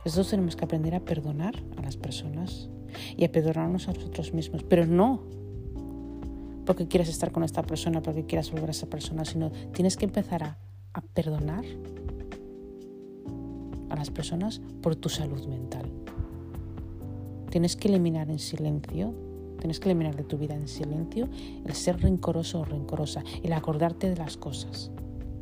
Nosotros 0.05 0.29
tenemos 0.29 0.55
que 0.55 0.65
aprender 0.65 0.95
a 0.95 0.99
perdonar 0.99 1.55
a 1.77 1.81
las 1.81 1.97
personas 1.97 2.69
y 3.15 3.25
a 3.25 3.31
perdonarnos 3.31 3.87
a 3.87 3.93
nosotros 3.93 4.33
mismos, 4.33 4.63
pero 4.63 4.85
no 4.85 5.23
porque 6.65 6.87
quieras 6.87 7.09
estar 7.09 7.31
con 7.31 7.43
esta 7.43 7.63
persona, 7.63 8.01
porque 8.01 8.25
quieras 8.25 8.51
volver 8.51 8.69
a 8.69 8.71
esa 8.71 8.87
persona, 8.87 9.25
sino 9.25 9.51
tienes 9.73 9.97
que 9.97 10.05
empezar 10.05 10.43
a, 10.43 10.57
perdonar 11.13 11.65
a 13.89 13.95
las 13.95 14.11
personas 14.11 14.61
por 14.81 14.95
tu 14.95 15.09
salud 15.09 15.45
mental. 15.47 15.89
Tienes 17.49 17.75
que 17.75 17.87
eliminar 17.87 18.29
en 18.29 18.39
silencio, 18.39 19.13
tienes 19.59 19.79
que 19.79 19.89
eliminar 19.89 20.15
de 20.15 20.23
tu 20.23 20.37
vida 20.37 20.55
en 20.55 20.67
silencio 20.67 21.27
el 21.65 21.73
ser 21.73 22.01
rencoroso 22.01 22.61
o 22.61 22.65
rencorosa, 22.65 23.23
el 23.43 23.53
acordarte 23.53 24.09
de 24.09 24.15
las 24.15 24.37
cosas. 24.37 24.91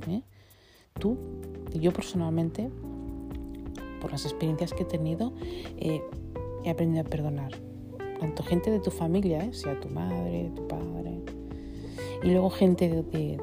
¿eh? 0.08 0.22
Tú 1.00 1.18
yo 1.80 1.94
personalmente, 1.94 2.70
por 4.02 4.12
las 4.12 4.26
experiencias 4.26 4.74
que 4.74 4.84
he 4.84 4.86
tenido, 4.86 5.34
eh, 5.78 6.02
he 6.64 6.70
aprendido 6.70 7.02
a 7.02 7.10
perdonar. 7.10 7.71
Tanto 8.22 8.44
gente 8.44 8.72
de 8.72 8.80
tu 8.80 8.92
familia, 8.92 9.44
¿eh? 9.44 9.54
sea 9.54 9.78
tu 9.78 9.90
madre, 9.90 10.50
tu 10.56 10.66
padre, 10.68 11.20
y 12.24 12.30
luego 12.30 12.50
gente 12.50 12.88
de, 12.88 13.04
de, 13.04 13.38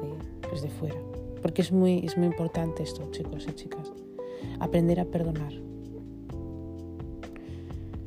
pues 0.49 0.63
de 0.63 0.69
fuera. 0.69 0.99
Porque 1.43 1.61
es 1.61 1.71
muy, 1.71 1.99
es 2.05 2.17
muy 2.17 2.25
importante 2.25 2.81
esto, 2.81 3.07
chicos 3.11 3.45
y 3.47 3.53
chicas 3.53 3.91
aprender 4.59 4.99
a 4.99 5.05
perdonar. 5.05 5.53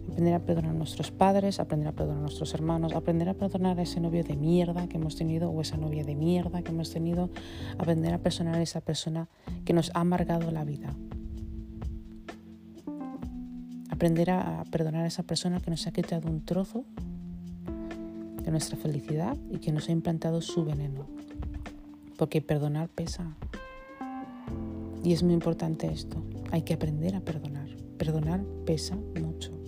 Aprender 0.09 0.35
a 0.35 0.41
perdonar 0.41 0.71
a 0.73 0.75
nuestros 0.75 1.11
padres, 1.11 1.59
aprender 1.59 1.89
a 1.89 1.93
perdonar 1.93 2.19
a 2.19 2.23
nuestros 2.23 2.53
hermanos, 2.53 2.93
aprender 2.93 3.29
a 3.31 3.35
perdonar 3.35 3.79
a 3.79 3.83
ese 3.83 3.99
novio 4.01 4.23
de 4.23 4.37
mierda 4.37 4.87
que 4.87 4.99
hemos 4.99 5.17
tenido 5.17 5.51
o 5.51 5.61
esa 5.61 5.79
novia 5.79 6.05
de 6.05 6.15
mierda 6.15 6.63
que 6.63 6.71
hemos 6.71 6.91
tenido, 6.91 7.31
aprender 7.79 8.13
a 8.13 8.19
perdonar 8.19 8.57
a 8.57 8.63
esa 8.63 8.83
persona 8.83 9.29
que 9.65 9.73
nos 9.73 9.91
ha 9.95 10.01
amargado 10.01 10.51
la 10.51 10.65
vida. 10.65 10.95
Aprender 14.03 14.33
a 14.33 14.65
perdonar 14.69 15.05
a 15.05 15.07
esa 15.07 15.23
persona 15.23 15.61
que 15.61 15.71
nos 15.71 15.87
ha 15.87 15.93
quitado 15.93 16.29
un 16.29 16.45
trozo 16.45 16.85
de 18.43 18.51
nuestra 18.51 18.77
felicidad 18.77 19.37
y 19.49 19.59
que 19.59 19.71
nos 19.71 19.89
ha 19.89 19.93
implantado 19.93 20.41
su 20.41 20.65
veneno. 20.65 21.07
Porque 22.17 22.43
perdonar 22.43 22.89
pesa. 22.89 23.37
Y 25.05 25.13
es 25.13 25.23
muy 25.23 25.35
importante 25.35 25.87
esto. 25.87 26.21
Hay 26.51 26.63
que 26.63 26.75
aprender 26.75 27.15
a 27.15 27.21
perdonar. 27.21 27.69
Perdonar 27.97 28.43
pesa 28.67 28.97
mucho. 28.97 29.62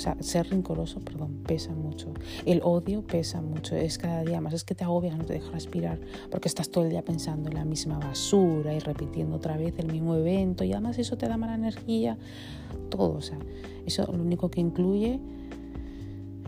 O 0.00 0.02
sea, 0.02 0.16
ser 0.20 0.48
rencoroso, 0.48 0.98
perdón, 1.00 1.42
pesa 1.46 1.72
mucho. 1.72 2.14
El 2.46 2.62
odio 2.64 3.02
pesa 3.02 3.42
mucho. 3.42 3.76
Es 3.76 3.98
cada 3.98 4.22
día 4.22 4.40
más. 4.40 4.54
Es 4.54 4.64
que 4.64 4.74
te 4.74 4.82
agobias, 4.82 5.14
no 5.18 5.26
te 5.26 5.34
deja 5.34 5.50
respirar. 5.50 6.00
Porque 6.30 6.48
estás 6.48 6.70
todo 6.70 6.84
el 6.84 6.90
día 6.90 7.04
pensando 7.04 7.50
en 7.50 7.56
la 7.56 7.66
misma 7.66 7.98
basura 7.98 8.72
y 8.72 8.78
repitiendo 8.78 9.36
otra 9.36 9.58
vez 9.58 9.78
el 9.78 9.92
mismo 9.92 10.14
evento. 10.16 10.64
Y 10.64 10.72
además 10.72 10.98
eso 10.98 11.18
te 11.18 11.28
da 11.28 11.36
mala 11.36 11.54
energía. 11.54 12.16
Todo. 12.88 13.18
O 13.18 13.20
sea, 13.20 13.38
eso 13.84 14.10
lo 14.10 14.22
único 14.22 14.50
que 14.50 14.62
incluye 14.62 15.20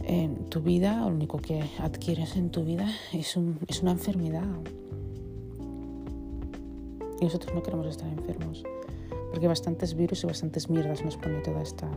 en 0.06 0.46
tu 0.46 0.62
vida, 0.62 1.02
lo 1.02 1.14
único 1.14 1.36
que 1.36 1.62
adquieres 1.78 2.36
en 2.36 2.48
tu 2.48 2.64
vida 2.64 2.88
es, 3.12 3.36
un, 3.36 3.58
es 3.68 3.82
una 3.82 3.90
enfermedad. 3.90 4.48
Y 7.20 7.24
nosotros 7.26 7.54
no 7.54 7.62
queremos 7.62 7.86
estar 7.86 8.08
enfermos. 8.08 8.64
Porque 9.30 9.46
bastantes 9.46 9.94
virus 9.94 10.24
y 10.24 10.26
bastantes 10.26 10.70
mierdas 10.70 11.04
nos 11.04 11.18
pone 11.18 11.40
todas 11.40 11.68
estas, 11.68 11.90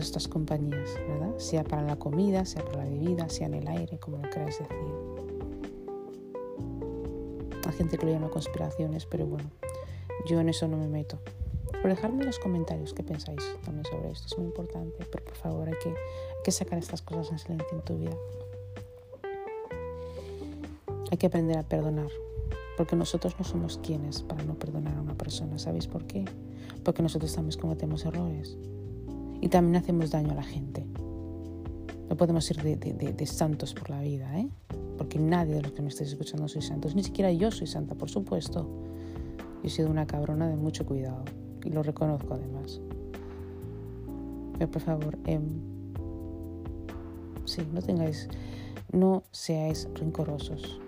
todas 0.00 0.06
estas 0.06 0.28
compañías, 0.28 0.94
¿verdad? 1.08 1.36
Sea 1.36 1.62
para 1.62 1.82
la 1.82 1.96
comida, 1.96 2.46
sea 2.46 2.64
para 2.64 2.84
la 2.84 2.90
bebida, 2.90 3.28
sea 3.28 3.48
en 3.48 3.54
el 3.54 3.68
aire, 3.68 3.98
como 3.98 4.16
lo 4.16 4.30
queráis 4.30 4.58
decir. 4.58 4.76
Hay 7.66 7.72
gente 7.74 7.98
que 7.98 8.06
lo 8.06 8.12
llama 8.12 8.30
conspiraciones, 8.30 9.04
pero 9.04 9.26
bueno, 9.26 9.50
yo 10.26 10.40
en 10.40 10.48
eso 10.48 10.66
no 10.68 10.78
me 10.78 10.88
meto. 10.88 11.18
Por 11.82 11.90
dejarme 11.90 12.20
en 12.20 12.26
los 12.28 12.38
comentarios 12.38 12.94
qué 12.94 13.02
pensáis 13.02 13.42
también 13.62 13.84
sobre 13.84 14.10
esto, 14.10 14.26
es 14.26 14.38
muy 14.38 14.46
importante, 14.46 15.04
pero 15.10 15.22
por 15.22 15.34
favor 15.34 15.68
hay 15.68 15.78
que, 15.82 15.90
hay 15.90 16.42
que 16.44 16.50
sacar 16.50 16.78
estas 16.78 17.02
cosas 17.02 17.30
en 17.32 17.38
silencio 17.38 17.68
en 17.76 17.82
tu 17.82 17.98
vida. 17.98 18.16
Hay 21.10 21.18
que 21.18 21.26
aprender 21.26 21.58
a 21.58 21.62
perdonar, 21.62 22.08
porque 22.78 22.96
nosotros 22.96 23.34
no 23.38 23.44
somos 23.44 23.78
quienes 23.82 24.22
para 24.22 24.44
no 24.44 24.54
perdonar 24.54 24.96
a 24.96 25.02
una 25.02 25.14
persona. 25.14 25.58
¿Sabéis 25.58 25.86
por 25.88 26.06
qué? 26.06 26.24
Porque 26.84 27.02
nosotros 27.02 27.34
también 27.34 27.60
cometemos 27.60 28.06
errores 28.06 28.56
y 29.40 29.48
también 29.48 29.76
hacemos 29.76 30.10
daño 30.10 30.32
a 30.32 30.34
la 30.34 30.42
gente. 30.42 30.84
No 32.08 32.16
podemos 32.16 32.50
ir 32.50 32.62
de, 32.62 33.26
santos 33.26 33.72
por 33.72 33.90
la 33.90 34.00
vida, 34.00 34.38
¿eh? 34.38 34.48
porque 34.98 35.18
nadie 35.18 35.54
de 35.54 35.62
los 35.62 35.72
que 35.72 35.82
me 35.82 35.88
estáis 35.88 36.10
escuchando 36.10 36.48
soy 36.48 36.62
santos, 36.62 36.94
ni 36.94 37.04
siquiera 37.04 37.30
yo 37.32 37.50
soy 37.50 37.66
santa, 37.66 37.94
por 37.94 38.10
supuesto. 38.10 38.68
Yo 39.62 39.66
he 39.66 39.70
sido 39.70 39.90
una 39.90 40.06
cabrona 40.06 40.48
de 40.48 40.56
mucho 40.56 40.84
cuidado 40.84 41.24
y 41.64 41.70
lo 41.70 41.82
reconozco 41.82 42.34
además. 42.34 42.80
Pero 44.58 44.70
por 44.70 44.82
favor, 44.82 45.18
eh, 45.26 45.40
sí, 47.44 47.62
no 47.72 47.80
tengáis, 47.80 48.28
no 48.92 49.22
seáis 49.30 49.88
rencorosos. 49.94 50.80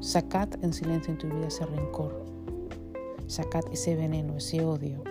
Sacad 0.00 0.48
en 0.62 0.72
silencio 0.72 1.12
en 1.12 1.18
tu 1.18 1.28
vida 1.28 1.46
ese 1.46 1.64
rencor. 1.64 2.24
Sacad 3.28 3.62
ese 3.72 3.94
veneno, 3.94 4.36
ese 4.36 4.64
odio. 4.64 5.04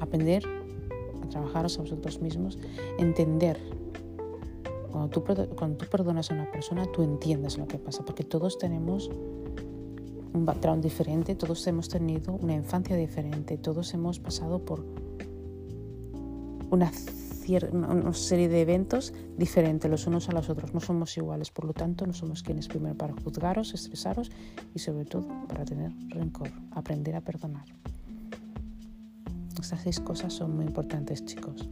Aprender 0.00 0.55
trabajaros 1.28 1.78
a 1.78 1.82
vosotros 1.82 2.20
mismos, 2.20 2.58
entender. 2.98 3.58
Cuando 4.90 5.10
tú, 5.10 5.24
cuando 5.56 5.76
tú 5.76 5.86
perdonas 5.90 6.30
a 6.30 6.34
una 6.34 6.50
persona, 6.50 6.86
tú 6.90 7.02
entiendes 7.02 7.58
lo 7.58 7.66
que 7.66 7.78
pasa, 7.78 8.04
porque 8.04 8.24
todos 8.24 8.58
tenemos 8.58 9.10
un 10.32 10.44
background 10.44 10.82
diferente, 10.82 11.34
todos 11.34 11.66
hemos 11.66 11.88
tenido 11.88 12.34
una 12.34 12.54
infancia 12.54 12.96
diferente, 12.96 13.58
todos 13.58 13.92
hemos 13.94 14.18
pasado 14.18 14.64
por 14.64 14.84
una, 16.70 16.90
una 17.72 18.12
serie 18.12 18.48
de 18.48 18.60
eventos 18.60 19.14
diferentes 19.36 19.90
los 19.90 20.06
unos 20.06 20.28
a 20.28 20.32
los 20.32 20.48
otros, 20.50 20.74
no 20.74 20.80
somos 20.80 21.16
iguales, 21.16 21.50
por 21.50 21.64
lo 21.64 21.72
tanto 21.72 22.06
no 22.06 22.12
somos 22.12 22.42
quienes 22.42 22.68
primero 22.68 22.96
para 22.96 23.14
juzgaros, 23.14 23.74
estresaros 23.74 24.30
y 24.74 24.78
sobre 24.78 25.04
todo 25.04 25.26
para 25.48 25.64
tener 25.64 25.92
rencor, 26.08 26.50
aprender 26.72 27.16
a 27.16 27.20
perdonar. 27.20 27.66
Estas 29.60 29.80
seis 29.80 30.00
cosas 30.00 30.32
son 30.32 30.54
muy 30.54 30.66
importantes 30.66 31.24
chicos. 31.24 31.68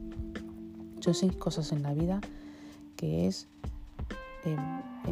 Son 1.01 1.15
seis 1.15 1.37
cosas 1.37 1.71
en 1.73 1.83
la 1.83 1.93
vida 1.95 2.21
que 2.97 3.27
es 3.27 3.49
eh, 4.45 4.57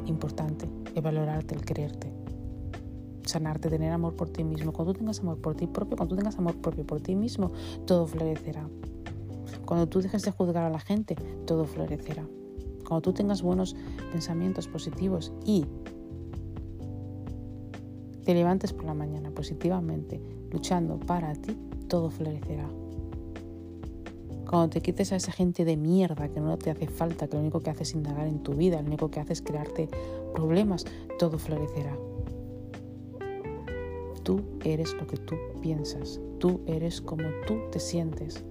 importante, 0.07 0.69
el 0.95 1.03
valorarte, 1.03 1.55
el 1.55 1.65
quererte, 1.65 2.13
sanarte, 3.25 3.69
tener 3.69 3.93
amor 3.93 4.17
por 4.17 4.31
ti 4.31 4.45
mismo. 4.45 4.73
Cuando 4.73 4.93
tú 4.93 5.01
tengas 5.01 5.21
amor 5.21 5.39
por 5.39 5.55
ti 5.55 5.67
propio, 5.67 5.97
cuando 5.97 6.15
tú 6.15 6.19
tengas 6.19 6.39
amor 6.39 6.57
propio 6.57 6.87
por 6.87 7.01
ti 7.01 7.15
mismo, 7.15 7.53
todo 7.87 8.07
florecerá. 8.07 8.69
Cuando 9.67 9.89
tú 9.89 10.01
dejes 10.01 10.23
de 10.23 10.31
juzgar 10.31 10.65
a 10.65 10.71
la 10.71 10.81
gente, 10.81 11.15
todo 11.47 11.67
florecerá. 11.67 12.27
Cuando 12.87 13.03
tú 13.03 13.13
tengas 13.13 13.43
buenos 13.43 13.77
pensamientos 14.11 14.69
positivos 14.69 15.33
y 15.45 15.67
te 18.25 18.35
levantes 18.35 18.73
por 18.73 18.85
la 18.85 18.95
mañana 18.95 19.31
positivamente, 19.31 20.21
luchando 20.51 20.99
para 20.99 21.33
ti, 21.35 21.57
todo 21.93 22.09
florecerá. 22.09 22.67
Cuando 24.49 24.71
te 24.71 24.81
quites 24.81 25.13
a 25.13 25.17
esa 25.17 25.31
gente 25.31 25.67
de 25.67 25.77
mierda 25.77 26.27
que 26.31 26.41
no 26.41 26.57
te 26.57 26.71
hace 26.71 26.87
falta, 26.87 27.29
que 27.29 27.35
lo 27.35 27.43
único 27.43 27.61
que 27.61 27.69
hace 27.69 27.83
es 27.83 27.93
indagar 27.93 28.27
en 28.29 28.43
tu 28.43 28.55
vida, 28.55 28.81
lo 28.81 28.87
único 28.87 29.11
que 29.11 29.21
hace 29.21 29.35
es 29.35 29.43
crearte 29.43 29.91
problemas, 30.33 30.87
todo 31.19 31.39
florecerá. 31.39 31.95
Tú 34.23 34.41
eres 34.65 34.95
lo 34.95 35.07
que 35.07 35.19
tú 35.19 35.37
piensas, 35.61 36.19
tú 36.39 36.63
eres 36.65 37.03
como 37.03 37.25
tú 37.47 37.59
te 37.71 37.79
sientes. 37.79 38.43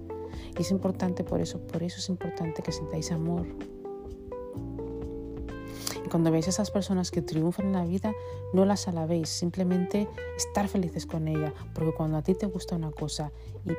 Y 0.56 0.62
es 0.62 0.70
importante 0.70 1.24
por 1.24 1.40
eso, 1.40 1.58
por 1.66 1.82
eso 1.82 1.98
es 1.98 2.08
importante 2.10 2.62
que 2.62 2.70
sintáis 2.70 3.10
amor. 3.10 3.44
Y 6.12 6.14
cuando 6.14 6.30
veis 6.30 6.46
a 6.48 6.50
esas 6.50 6.70
personas 6.70 7.10
que 7.10 7.22
triunfan 7.22 7.68
en 7.68 7.72
la 7.72 7.84
vida, 7.84 8.12
no 8.52 8.66
las 8.66 8.86
alabéis, 8.88 9.30
simplemente 9.30 10.08
estar 10.36 10.68
felices 10.68 11.06
con 11.06 11.26
ella, 11.26 11.54
porque 11.72 11.92
cuando 11.92 12.18
a 12.18 12.22
ti 12.22 12.34
te 12.34 12.46
gusta 12.46 12.76
una 12.76 12.90
cosa 12.90 13.32
y, 13.64 13.72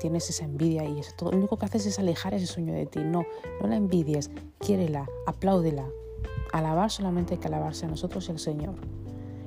tienes 0.00 0.28
esa 0.28 0.44
envidia 0.44 0.84
y 0.84 0.98
eso 0.98 1.12
todo, 1.16 1.30
lo 1.30 1.38
único 1.38 1.56
que 1.56 1.64
haces 1.66 1.86
es 1.86 1.98
alejar 1.98 2.34
ese 2.34 2.46
sueño 2.46 2.74
de 2.74 2.84
ti. 2.84 3.00
No, 3.04 3.24
no 3.62 3.68
la 3.68 3.76
envidies, 3.76 4.30
quiérela, 4.58 5.08
apláudela. 5.26 5.86
Alabar 6.52 6.90
solamente 6.90 7.34
hay 7.34 7.40
que 7.40 7.46
alabarse 7.46 7.86
a 7.86 7.88
nosotros 7.88 8.28
y 8.28 8.32
al 8.32 8.38
Señor. 8.38 8.74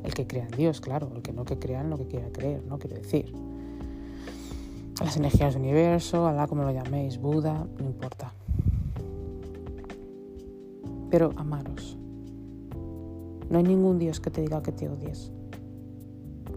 El 0.04 0.14
que 0.14 0.26
crea 0.26 0.46
en 0.46 0.52
Dios, 0.52 0.82
claro, 0.82 1.12
el 1.14 1.22
que 1.22 1.34
no 1.34 1.46
que 1.46 1.60
crea 1.60 1.82
en 1.82 1.90
lo 1.92 1.98
que 1.98 2.08
quiera 2.08 2.32
creer, 2.32 2.64
no 2.66 2.80
quiero 2.80 2.96
decir. 2.96 3.36
Las 5.00 5.16
energías 5.16 5.54
del 5.54 5.62
universo, 5.62 6.26
Alá 6.26 6.48
como 6.48 6.64
lo 6.64 6.72
llaméis, 6.72 7.20
Buda, 7.20 7.68
no 7.78 7.86
importa. 7.86 8.34
Pero 11.12 11.34
amaros. 11.36 12.01
No 13.52 13.58
hay 13.58 13.64
ningún 13.64 14.00
Dios 14.00 14.20
que 14.20 14.32
te 14.32 14.42
diga 14.42 14.64
que 14.64 14.72
te 14.72 14.90
odies. 14.90 15.32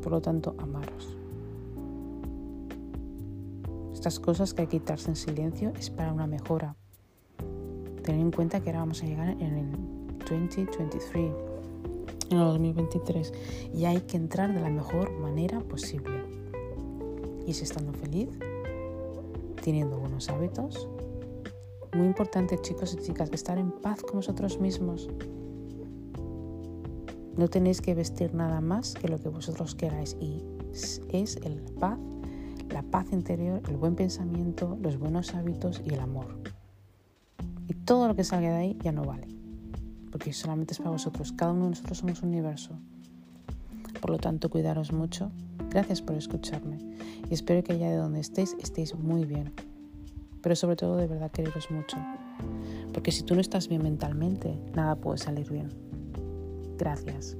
Por 0.02 0.12
lo 0.12 0.22
tanto, 0.22 0.54
amaros. 0.58 1.18
Estas 3.92 4.20
cosas 4.20 4.54
que 4.54 4.62
hay 4.62 4.68
que 4.68 4.78
quitarse 4.78 5.10
en 5.10 5.16
silencio 5.16 5.72
es 5.78 5.90
para 5.90 6.12
una 6.12 6.26
mejora. 6.26 6.76
Tener 8.02 8.20
en 8.20 8.30
cuenta 8.30 8.60
que 8.60 8.70
ahora 8.70 8.80
vamos 8.80 9.02
a 9.02 9.06
llegar 9.06 9.30
en 9.30 9.42
el 9.42 10.18
2023 10.28 11.54
en 12.30 12.38
el 12.38 12.44
2023 12.44 13.32
y 13.74 13.84
hay 13.84 14.00
que 14.02 14.16
entrar 14.16 14.52
de 14.52 14.60
la 14.60 14.70
mejor 14.70 15.10
manera 15.18 15.60
posible. 15.60 16.24
Y 17.46 17.50
es 17.50 17.62
estando 17.62 17.92
feliz, 17.92 18.28
teniendo 19.62 19.98
buenos 19.98 20.28
hábitos. 20.28 20.88
Muy 21.94 22.06
importante 22.06 22.58
chicos 22.60 22.94
y 22.94 23.02
chicas, 23.02 23.30
estar 23.32 23.58
en 23.58 23.70
paz 23.70 24.02
con 24.02 24.16
vosotros 24.16 24.58
mismos. 24.58 25.08
No 27.36 27.48
tenéis 27.48 27.80
que 27.80 27.94
vestir 27.94 28.34
nada 28.34 28.60
más 28.60 28.94
que 28.94 29.08
lo 29.08 29.18
que 29.18 29.28
vosotros 29.28 29.74
queráis 29.74 30.16
y 30.20 30.42
es 31.10 31.36
el 31.44 31.60
paz, 31.80 31.98
la 32.70 32.82
paz 32.82 33.12
interior, 33.12 33.62
el 33.68 33.76
buen 33.76 33.94
pensamiento, 33.94 34.78
los 34.80 34.98
buenos 34.98 35.34
hábitos 35.34 35.82
y 35.84 35.94
el 35.94 36.00
amor. 36.00 36.38
Y 37.68 37.74
todo 37.74 38.08
lo 38.08 38.14
que 38.14 38.24
salga 38.24 38.50
de 38.50 38.56
ahí 38.56 38.78
ya 38.82 38.92
no 38.92 39.04
vale 39.04 39.34
porque 40.14 40.32
solamente 40.32 40.74
es 40.74 40.78
para 40.78 40.90
vosotros. 40.90 41.32
Cada 41.32 41.50
uno 41.50 41.64
de 41.64 41.70
nosotros 41.70 41.98
somos 41.98 42.22
un 42.22 42.28
universo. 42.28 42.78
Por 44.00 44.10
lo 44.10 44.18
tanto, 44.18 44.48
cuidaros 44.48 44.92
mucho. 44.92 45.32
Gracias 45.70 46.02
por 46.02 46.14
escucharme 46.14 46.78
y 47.28 47.34
espero 47.34 47.64
que 47.64 47.72
allá 47.72 47.90
de 47.90 47.96
donde 47.96 48.20
estéis 48.20 48.54
estéis 48.60 48.94
muy 48.94 49.24
bien. 49.24 49.52
Pero 50.40 50.54
sobre 50.54 50.76
todo 50.76 50.98
de 50.98 51.08
verdad 51.08 51.32
quereros 51.32 51.68
mucho. 51.72 51.96
Porque 52.92 53.10
si 53.10 53.24
tú 53.24 53.34
no 53.34 53.40
estás 53.40 53.66
bien 53.66 53.82
mentalmente, 53.82 54.56
nada 54.72 54.94
puede 54.94 55.18
salir 55.18 55.50
bien. 55.50 55.70
Gracias. 56.76 57.36